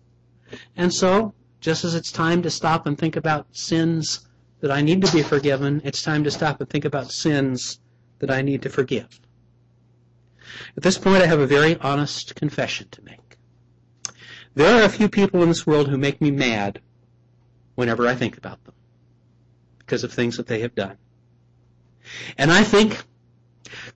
And 0.77 0.93
so, 0.93 1.33
just 1.59 1.83
as 1.83 1.95
it's 1.95 2.11
time 2.11 2.43
to 2.43 2.51
stop 2.51 2.85
and 2.85 2.95
think 2.95 3.15
about 3.15 3.47
sins 3.51 4.27
that 4.59 4.69
I 4.69 4.81
need 4.81 5.03
to 5.03 5.11
be 5.11 5.23
forgiven, 5.23 5.81
it's 5.83 6.03
time 6.03 6.23
to 6.23 6.31
stop 6.31 6.61
and 6.61 6.69
think 6.69 6.85
about 6.85 7.11
sins 7.11 7.79
that 8.19 8.29
I 8.29 8.43
need 8.43 8.61
to 8.61 8.69
forgive. 8.69 9.19
At 10.77 10.83
this 10.83 10.97
point, 10.97 11.23
I 11.23 11.27
have 11.27 11.39
a 11.39 11.47
very 11.47 11.77
honest 11.77 12.35
confession 12.35 12.87
to 12.91 13.03
make. 13.03 13.37
There 14.55 14.79
are 14.79 14.83
a 14.83 14.89
few 14.89 15.09
people 15.09 15.41
in 15.43 15.49
this 15.49 15.67
world 15.67 15.89
who 15.89 15.97
make 15.97 16.21
me 16.21 16.31
mad 16.31 16.79
whenever 17.75 18.07
I 18.07 18.15
think 18.15 18.37
about 18.37 18.63
them 18.63 18.73
because 19.79 20.03
of 20.03 20.13
things 20.13 20.37
that 20.37 20.47
they 20.47 20.61
have 20.61 20.73
done. 20.73 20.97
And 22.37 22.51
I 22.51 22.63
think, 22.63 23.03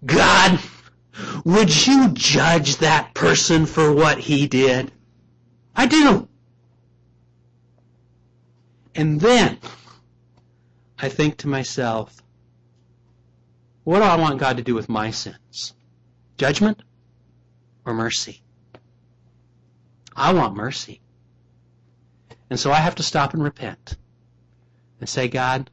God, 0.05 0.59
would 1.45 1.87
you 1.87 2.09
judge 2.09 2.77
that 2.77 3.13
person 3.13 3.65
for 3.65 3.93
what 3.93 4.19
he 4.19 4.47
did? 4.47 4.91
I 5.75 5.85
do. 5.85 6.27
And 8.95 9.21
then 9.21 9.59
I 10.97 11.09
think 11.09 11.37
to 11.37 11.47
myself, 11.47 12.21
what 13.85 13.99
do 13.99 14.03
I 14.03 14.17
want 14.17 14.39
God 14.39 14.57
to 14.57 14.63
do 14.63 14.75
with 14.75 14.89
my 14.89 15.11
sins? 15.11 15.73
Judgment 16.39 16.81
or 17.85 17.93
mercy? 17.93 18.41
I 20.15 20.31
want 20.33 20.55
mercy. 20.55 21.01
And 22.49 22.57
so 22.57 22.71
I 22.71 22.77
have 22.77 22.95
to 22.95 23.03
stop 23.03 23.33
and 23.33 23.43
repent 23.43 23.97
and 25.01 25.09
say, 25.09 25.27
God, 25.27 25.69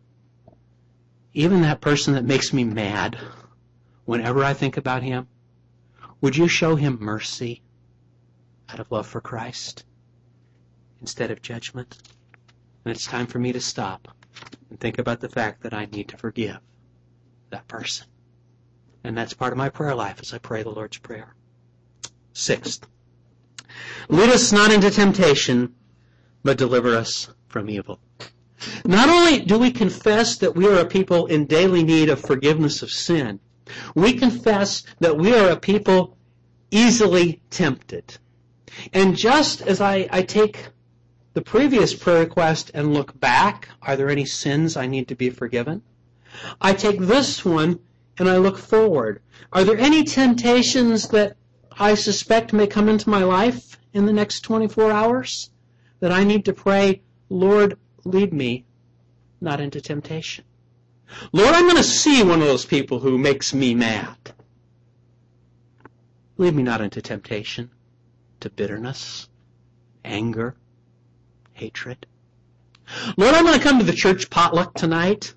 even 1.32 1.62
that 1.62 1.80
person 1.80 2.14
that 2.14 2.24
makes 2.24 2.52
me 2.52 2.64
mad, 2.64 3.16
whenever 4.06 4.42
I 4.42 4.54
think 4.54 4.76
about 4.76 5.04
him, 5.04 5.28
would 6.20 6.36
you 6.36 6.48
show 6.48 6.74
him 6.74 6.98
mercy 7.00 7.62
out 8.68 8.80
of 8.80 8.90
love 8.90 9.06
for 9.06 9.20
Christ 9.20 9.84
instead 11.00 11.30
of 11.30 11.42
judgment? 11.42 11.96
And 12.84 12.92
it's 12.92 13.06
time 13.06 13.28
for 13.28 13.38
me 13.38 13.52
to 13.52 13.60
stop 13.60 14.08
and 14.68 14.80
think 14.80 14.98
about 14.98 15.20
the 15.20 15.28
fact 15.28 15.62
that 15.62 15.74
I 15.74 15.84
need 15.84 16.08
to 16.08 16.16
forgive 16.16 16.58
that 17.50 17.68
person. 17.68 18.08
And 19.06 19.16
that's 19.16 19.34
part 19.34 19.52
of 19.52 19.56
my 19.56 19.68
prayer 19.68 19.94
life 19.94 20.18
as 20.20 20.34
I 20.34 20.38
pray 20.38 20.64
the 20.64 20.70
Lord's 20.70 20.98
Prayer. 20.98 21.32
Sixth, 22.32 22.84
lead 24.08 24.30
us 24.30 24.50
not 24.50 24.72
into 24.72 24.90
temptation, 24.90 25.76
but 26.42 26.58
deliver 26.58 26.96
us 26.96 27.28
from 27.46 27.70
evil. 27.70 28.00
Not 28.84 29.08
only 29.08 29.38
do 29.38 29.58
we 29.58 29.70
confess 29.70 30.38
that 30.38 30.56
we 30.56 30.66
are 30.66 30.80
a 30.80 30.86
people 30.86 31.26
in 31.26 31.46
daily 31.46 31.84
need 31.84 32.08
of 32.08 32.20
forgiveness 32.20 32.82
of 32.82 32.90
sin, 32.90 33.38
we 33.94 34.12
confess 34.14 34.82
that 34.98 35.16
we 35.16 35.32
are 35.32 35.50
a 35.50 35.56
people 35.56 36.16
easily 36.72 37.40
tempted. 37.48 38.18
And 38.92 39.16
just 39.16 39.62
as 39.62 39.80
I, 39.80 40.08
I 40.10 40.22
take 40.22 40.66
the 41.34 41.42
previous 41.42 41.94
prayer 41.94 42.18
request 42.18 42.72
and 42.74 42.92
look 42.92 43.20
back, 43.20 43.68
are 43.82 43.94
there 43.94 44.10
any 44.10 44.24
sins 44.24 44.76
I 44.76 44.88
need 44.88 45.06
to 45.06 45.14
be 45.14 45.30
forgiven? 45.30 45.82
I 46.60 46.72
take 46.72 46.98
this 46.98 47.44
one 47.44 47.78
and 48.18 48.28
I 48.28 48.36
look 48.36 48.58
forward. 48.58 49.22
Are 49.52 49.64
there 49.64 49.78
any 49.78 50.04
temptations 50.04 51.08
that 51.08 51.36
I 51.72 51.94
suspect 51.94 52.52
may 52.52 52.66
come 52.66 52.88
into 52.88 53.10
my 53.10 53.22
life 53.22 53.78
in 53.92 54.06
the 54.06 54.12
next 54.12 54.40
24 54.40 54.90
hours 54.90 55.50
that 56.00 56.12
I 56.12 56.24
need 56.24 56.44
to 56.46 56.52
pray, 56.52 57.02
Lord, 57.28 57.78
lead 58.04 58.32
me 58.32 58.64
not 59.40 59.60
into 59.60 59.80
temptation? 59.80 60.44
Lord, 61.32 61.54
I'm 61.54 61.64
going 61.64 61.76
to 61.76 61.84
see 61.84 62.22
one 62.22 62.40
of 62.40 62.48
those 62.48 62.64
people 62.64 62.98
who 62.98 63.18
makes 63.18 63.54
me 63.54 63.74
mad. 63.74 64.16
Lead 66.36 66.54
me 66.54 66.62
not 66.62 66.80
into 66.80 67.00
temptation, 67.00 67.70
to 68.40 68.50
bitterness, 68.50 69.28
anger, 70.04 70.56
hatred. 71.52 72.06
Lord, 73.16 73.34
I'm 73.34 73.44
going 73.44 73.58
to 73.58 73.64
come 73.64 73.78
to 73.78 73.84
the 73.84 73.92
church 73.92 74.30
potluck 74.30 74.74
tonight. 74.74 75.34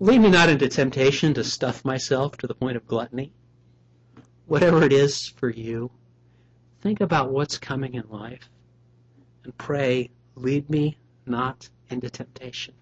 Lead 0.00 0.20
me 0.20 0.30
not 0.30 0.48
into 0.48 0.68
temptation 0.68 1.34
to 1.34 1.44
stuff 1.44 1.84
myself 1.84 2.36
to 2.38 2.46
the 2.46 2.54
point 2.54 2.76
of 2.76 2.86
gluttony. 2.86 3.32
Whatever 4.46 4.82
it 4.84 4.92
is 4.92 5.26
for 5.26 5.50
you, 5.50 5.90
think 6.80 7.00
about 7.00 7.32
what's 7.32 7.58
coming 7.58 7.94
in 7.94 8.08
life 8.08 8.48
and 9.44 9.56
pray, 9.58 10.10
lead 10.34 10.68
me 10.68 10.98
not 11.24 11.68
into 11.88 12.10
temptation. 12.10 12.74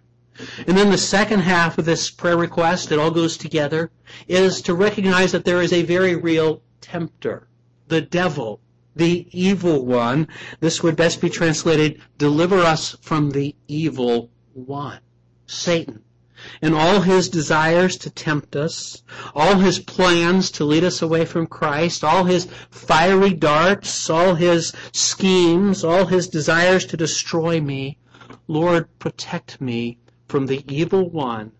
And 0.66 0.76
then 0.76 0.90
the 0.90 0.98
second 0.98 1.40
half 1.40 1.78
of 1.78 1.84
this 1.84 2.10
prayer 2.10 2.36
request, 2.36 2.90
it 2.90 2.98
all 2.98 3.10
goes 3.10 3.36
together, 3.36 3.90
is 4.26 4.62
to 4.62 4.74
recognize 4.74 5.32
that 5.32 5.44
there 5.44 5.62
is 5.62 5.72
a 5.72 5.82
very 5.82 6.16
real 6.16 6.62
tempter, 6.80 7.48
the 7.86 8.00
devil, 8.00 8.60
the 8.96 9.28
evil 9.30 9.84
one. 9.86 10.26
This 10.60 10.82
would 10.82 10.96
best 10.96 11.20
be 11.20 11.30
translated, 11.30 12.00
deliver 12.18 12.58
us 12.58 12.96
from 13.00 13.30
the 13.30 13.54
evil 13.68 14.30
one, 14.52 15.00
Satan. 15.46 16.02
And 16.60 16.74
all 16.74 17.00
his 17.00 17.28
desires 17.28 17.96
to 17.96 18.10
tempt 18.10 18.54
us, 18.54 19.02
all 19.34 19.56
his 19.56 19.78
plans 19.78 20.50
to 20.50 20.64
lead 20.64 20.84
us 20.84 21.00
away 21.00 21.24
from 21.24 21.46
Christ, 21.46 22.04
all 22.04 22.24
his 22.24 22.46
fiery 22.70 23.32
darts, 23.32 24.10
all 24.10 24.34
his 24.34 24.72
schemes, 24.92 25.84
all 25.84 26.06
his 26.06 26.28
desires 26.28 26.84
to 26.86 26.96
destroy 26.96 27.60
me. 27.60 27.98
Lord, 28.46 28.88
protect 28.98 29.60
me 29.60 29.98
from 30.28 30.46
the 30.46 30.62
evil 30.68 31.08
one 31.08 31.52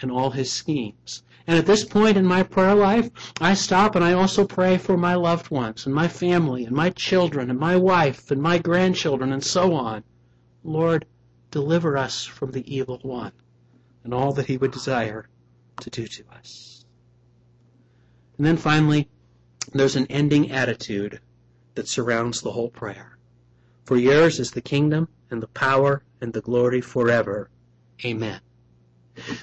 and 0.00 0.10
all 0.10 0.30
his 0.30 0.52
schemes. 0.52 1.22
And 1.48 1.56
at 1.56 1.66
this 1.66 1.84
point 1.84 2.16
in 2.16 2.26
my 2.26 2.42
prayer 2.42 2.74
life, 2.74 3.10
I 3.40 3.54
stop 3.54 3.96
and 3.96 4.04
I 4.04 4.12
also 4.12 4.46
pray 4.46 4.76
for 4.76 4.96
my 4.96 5.14
loved 5.14 5.50
ones 5.50 5.86
and 5.86 5.94
my 5.94 6.06
family 6.06 6.64
and 6.64 6.76
my 6.76 6.90
children 6.90 7.50
and 7.50 7.58
my 7.58 7.76
wife 7.76 8.30
and 8.30 8.40
my 8.40 8.58
grandchildren 8.58 9.32
and 9.32 9.42
so 9.42 9.74
on. 9.74 10.04
Lord, 10.62 11.06
deliver 11.50 11.96
us 11.96 12.24
from 12.24 12.52
the 12.52 12.72
evil 12.72 12.98
one 13.02 13.32
and 14.08 14.14
all 14.14 14.32
that 14.32 14.46
he 14.46 14.56
would 14.56 14.70
desire 14.70 15.28
to 15.82 15.90
do 15.90 16.06
to 16.06 16.24
us. 16.32 16.86
And 18.38 18.46
then 18.46 18.56
finally, 18.56 19.06
there's 19.74 19.96
an 19.96 20.06
ending 20.08 20.50
attitude 20.50 21.20
that 21.74 21.88
surrounds 21.88 22.40
the 22.40 22.52
whole 22.52 22.70
prayer. 22.70 23.18
For 23.84 23.98
yours 23.98 24.40
is 24.40 24.52
the 24.52 24.62
kingdom 24.62 25.08
and 25.30 25.42
the 25.42 25.48
power 25.48 26.04
and 26.22 26.32
the 26.32 26.40
glory 26.40 26.80
forever. 26.80 27.50
Amen. 28.02 28.40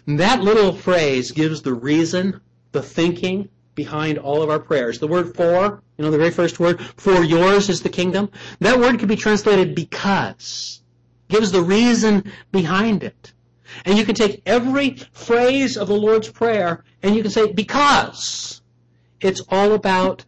That 0.08 0.42
little 0.42 0.74
phrase 0.74 1.30
gives 1.30 1.62
the 1.62 1.76
reason, 1.76 2.42
the 2.72 2.82
thinking 2.82 3.50
behind 3.76 4.18
all 4.18 4.42
of 4.42 4.50
our 4.50 4.60
prayers. 4.60 4.98
The 4.98 5.08
word 5.08 5.36
for, 5.36 5.84
you 5.96 6.06
know, 6.06 6.10
the 6.10 6.18
very 6.18 6.32
first 6.32 6.60
word, 6.60 6.82
for 6.82 7.24
yours 7.24 7.70
is 7.70 7.84
the 7.84 7.90
kingdom. 7.90 8.32
That 8.62 8.80
word 8.80 8.98
could 8.98 9.10
be 9.10 9.16
translated 9.16 9.76
because. 9.76 10.82
Gives 11.28 11.52
the 11.52 11.62
reason 11.62 12.32
behind 12.52 13.04
it. 13.04 13.35
And 13.84 13.98
you 13.98 14.06
can 14.06 14.16
take 14.16 14.42
every 14.46 14.98
phrase 15.12 15.76
of 15.78 15.88
the 15.88 15.96
Lord's 15.96 16.30
Prayer 16.30 16.84
and 17.04 17.16
you 17.16 17.22
can 17.22 17.32
say, 17.32 17.52
because. 17.52 18.62
It's 19.22 19.42
all 19.50 19.74
about 19.74 20.26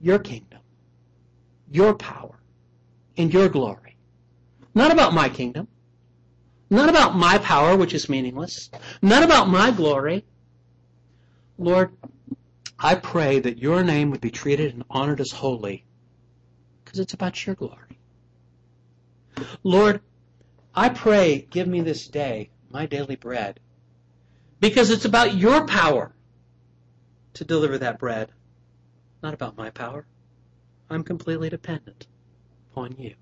your 0.00 0.18
kingdom, 0.18 0.60
your 1.70 1.94
power, 1.94 2.40
and 3.16 3.32
your 3.32 3.48
glory. 3.48 3.96
Not 4.74 4.92
about 4.92 5.12
my 5.12 5.28
kingdom. 5.28 5.68
Not 6.70 6.88
about 6.88 7.16
my 7.16 7.38
power, 7.38 7.76
which 7.76 7.94
is 7.94 8.08
meaningless. 8.08 8.70
Not 9.02 9.22
about 9.22 9.48
my 9.48 9.70
glory. 9.72 10.24
Lord, 11.58 11.96
I 12.78 12.94
pray 12.94 13.40
that 13.40 13.58
your 13.58 13.82
name 13.82 14.10
would 14.10 14.20
be 14.20 14.30
treated 14.30 14.72
and 14.74 14.84
honored 14.88 15.20
as 15.20 15.32
holy 15.32 15.84
because 16.84 17.00
it's 17.00 17.14
about 17.14 17.44
your 17.44 17.56
glory. 17.56 17.98
Lord, 19.62 20.00
I 20.78 20.90
pray, 20.90 21.44
give 21.50 21.66
me 21.66 21.80
this 21.80 22.06
day 22.06 22.50
my 22.70 22.86
daily 22.86 23.16
bread 23.16 23.58
because 24.60 24.90
it's 24.90 25.04
about 25.04 25.34
your 25.34 25.66
power 25.66 26.14
to 27.34 27.44
deliver 27.44 27.78
that 27.78 27.98
bread. 27.98 28.30
Not 29.20 29.34
about 29.34 29.56
my 29.56 29.70
power. 29.70 30.06
I'm 30.88 31.02
completely 31.02 31.50
dependent 31.50 32.06
upon 32.70 32.94
you. 32.96 33.16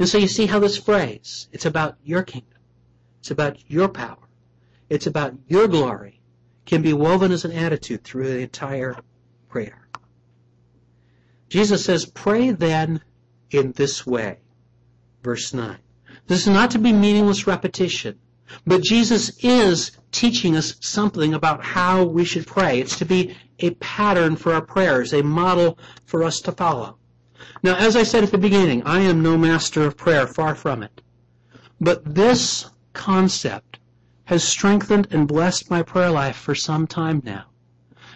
And 0.00 0.08
so 0.08 0.18
you 0.18 0.26
see 0.26 0.46
how 0.46 0.58
this 0.58 0.76
phrase, 0.76 1.48
it's 1.52 1.66
about 1.66 1.98
your 2.02 2.24
kingdom. 2.24 2.58
It's 3.20 3.30
about 3.30 3.70
your 3.70 3.88
power. 3.88 4.28
It's 4.90 5.06
about 5.06 5.34
your 5.46 5.68
glory, 5.68 6.20
can 6.66 6.82
be 6.82 6.94
woven 6.94 7.30
as 7.30 7.44
an 7.44 7.52
attitude 7.52 8.02
through 8.02 8.26
the 8.26 8.40
entire 8.40 8.96
prayer. 9.48 9.88
Jesus 11.48 11.84
says, 11.84 12.06
pray 12.06 12.50
then 12.50 13.02
in 13.52 13.70
this 13.70 14.04
way. 14.04 14.38
Verse 15.22 15.54
9. 15.54 15.78
This 16.28 16.42
is 16.42 16.52
not 16.52 16.70
to 16.72 16.78
be 16.78 16.92
meaningless 16.92 17.46
repetition, 17.46 18.18
but 18.66 18.82
Jesus 18.82 19.42
is 19.42 19.92
teaching 20.12 20.56
us 20.56 20.76
something 20.80 21.32
about 21.32 21.64
how 21.64 22.04
we 22.04 22.26
should 22.26 22.46
pray. 22.46 22.80
It's 22.80 22.98
to 22.98 23.06
be 23.06 23.34
a 23.60 23.70
pattern 23.70 24.36
for 24.36 24.52
our 24.52 24.60
prayers, 24.60 25.14
a 25.14 25.22
model 25.22 25.78
for 26.04 26.22
us 26.22 26.40
to 26.42 26.52
follow. 26.52 26.98
Now, 27.62 27.76
as 27.76 27.96
I 27.96 28.02
said 28.02 28.24
at 28.24 28.30
the 28.30 28.36
beginning, 28.36 28.82
I 28.84 29.00
am 29.00 29.22
no 29.22 29.38
master 29.38 29.84
of 29.84 29.96
prayer, 29.96 30.26
far 30.26 30.54
from 30.54 30.82
it. 30.82 31.00
But 31.80 32.14
this 32.14 32.68
concept 32.92 33.78
has 34.24 34.44
strengthened 34.44 35.08
and 35.10 35.26
blessed 35.26 35.70
my 35.70 35.82
prayer 35.82 36.10
life 36.10 36.36
for 36.36 36.54
some 36.54 36.86
time 36.86 37.22
now. 37.24 37.46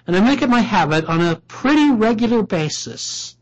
And 0.07 0.15
I 0.15 0.21
make 0.21 0.43
it 0.43 0.51
my 0.51 0.61
habit 0.61 1.07
on 1.07 1.23
a 1.23 1.37
pretty 1.49 1.91
regular 1.91 2.43
basis 2.43 3.37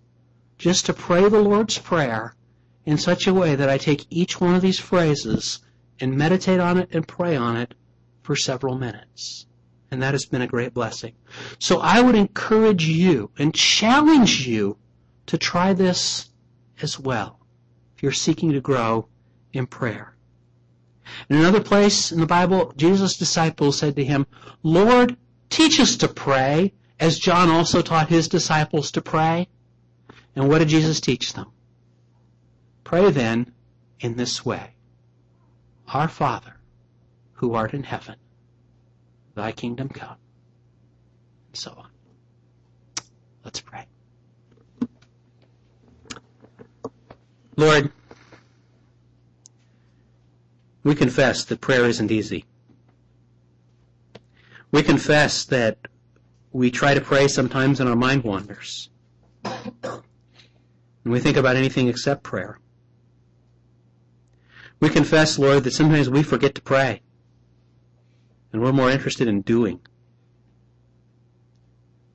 just 0.58 0.86
to 0.86 0.92
pray 0.92 1.28
the 1.28 1.40
Lord's 1.40 1.78
Prayer 1.78 2.36
in 2.84 2.98
such 2.98 3.26
a 3.26 3.34
way 3.34 3.54
that 3.54 3.68
I 3.68 3.78
take 3.78 4.06
each 4.10 4.40
one 4.40 4.54
of 4.54 4.62
these 4.62 4.78
phrases 4.78 5.60
and 6.00 6.16
meditate 6.16 6.60
on 6.60 6.78
it 6.78 6.88
and 6.92 7.06
pray 7.06 7.36
on 7.36 7.56
it 7.56 7.74
for 8.22 8.34
several 8.34 8.78
minutes. 8.78 9.46
And 9.90 10.02
that 10.02 10.14
has 10.14 10.24
been 10.24 10.42
a 10.42 10.46
great 10.46 10.72
blessing. 10.72 11.14
So 11.58 11.80
I 11.80 12.00
would 12.00 12.14
encourage 12.14 12.86
you 12.86 13.30
and 13.38 13.54
challenge 13.54 14.46
you 14.46 14.78
to 15.26 15.36
try 15.36 15.72
this 15.72 16.30
as 16.80 16.98
well 16.98 17.40
if 17.96 18.02
you're 18.02 18.12
seeking 18.12 18.52
to 18.52 18.60
grow 18.60 19.08
in 19.52 19.66
prayer. 19.66 20.14
In 21.28 21.36
another 21.36 21.60
place 21.60 22.12
in 22.12 22.20
the 22.20 22.26
Bible, 22.26 22.72
Jesus' 22.76 23.16
disciples 23.16 23.78
said 23.78 23.96
to 23.96 24.04
him, 24.04 24.26
Lord, 24.62 25.16
teach 25.48 25.80
us 25.80 25.96
to 25.96 26.08
pray, 26.08 26.72
as 27.00 27.18
John 27.18 27.50
also 27.50 27.82
taught 27.82 28.08
his 28.08 28.28
disciples 28.28 28.92
to 28.92 29.02
pray. 29.02 29.48
And 30.36 30.48
what 30.48 30.58
did 30.58 30.68
Jesus 30.68 31.00
teach 31.00 31.32
them? 31.32 31.50
Pray 32.90 33.08
then 33.12 33.52
in 34.00 34.16
this 34.16 34.44
way. 34.44 34.72
Our 35.94 36.08
Father, 36.08 36.56
who 37.34 37.54
art 37.54 37.72
in 37.72 37.84
heaven, 37.84 38.16
thy 39.36 39.52
kingdom 39.52 39.88
come, 39.88 40.16
and 41.46 41.56
so 41.56 41.70
on. 41.70 41.86
Let's 43.44 43.60
pray. 43.60 43.86
Lord, 47.54 47.92
we 50.82 50.96
confess 50.96 51.44
that 51.44 51.60
prayer 51.60 51.84
isn't 51.84 52.10
easy. 52.10 52.44
We 54.72 54.82
confess 54.82 55.44
that 55.44 55.78
we 56.50 56.72
try 56.72 56.94
to 56.94 57.00
pray 57.00 57.28
sometimes 57.28 57.78
and 57.78 57.88
our 57.88 57.94
mind 57.94 58.24
wanders. 58.24 58.90
And 59.44 60.02
we 61.04 61.20
think 61.20 61.36
about 61.36 61.54
anything 61.54 61.86
except 61.86 62.24
prayer. 62.24 62.58
We 64.80 64.88
confess, 64.88 65.38
Lord, 65.38 65.64
that 65.64 65.72
sometimes 65.72 66.08
we 66.08 66.22
forget 66.22 66.54
to 66.54 66.62
pray. 66.62 67.02
And 68.52 68.62
we're 68.62 68.72
more 68.72 68.90
interested 68.90 69.28
in 69.28 69.42
doing. 69.42 69.80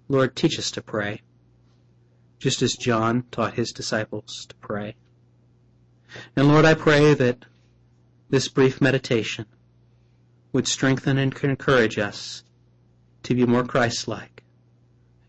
Lord, 0.07 0.35
teach 0.35 0.59
us 0.59 0.69
to 0.71 0.81
pray, 0.81 1.21
just 2.39 2.61
as 2.61 2.73
John 2.73 3.23
taught 3.31 3.53
his 3.53 3.71
disciples 3.71 4.45
to 4.49 4.55
pray. 4.55 4.95
And 6.35 6.47
Lord, 6.47 6.65
I 6.65 6.73
pray 6.73 7.13
that 7.13 7.45
this 8.29 8.47
brief 8.47 8.81
meditation 8.81 9.45
would 10.51 10.67
strengthen 10.67 11.17
and 11.17 11.33
encourage 11.43 11.97
us 11.97 12.43
to 13.23 13.35
be 13.35 13.45
more 13.45 13.63
Christ-like 13.63 14.43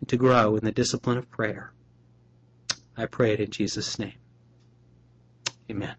and 0.00 0.08
to 0.08 0.16
grow 0.16 0.56
in 0.56 0.64
the 0.64 0.72
discipline 0.72 1.18
of 1.18 1.30
prayer. 1.30 1.72
I 2.96 3.06
pray 3.06 3.32
it 3.32 3.40
in 3.40 3.50
Jesus' 3.50 3.98
name. 3.98 4.14
Amen. 5.70 5.96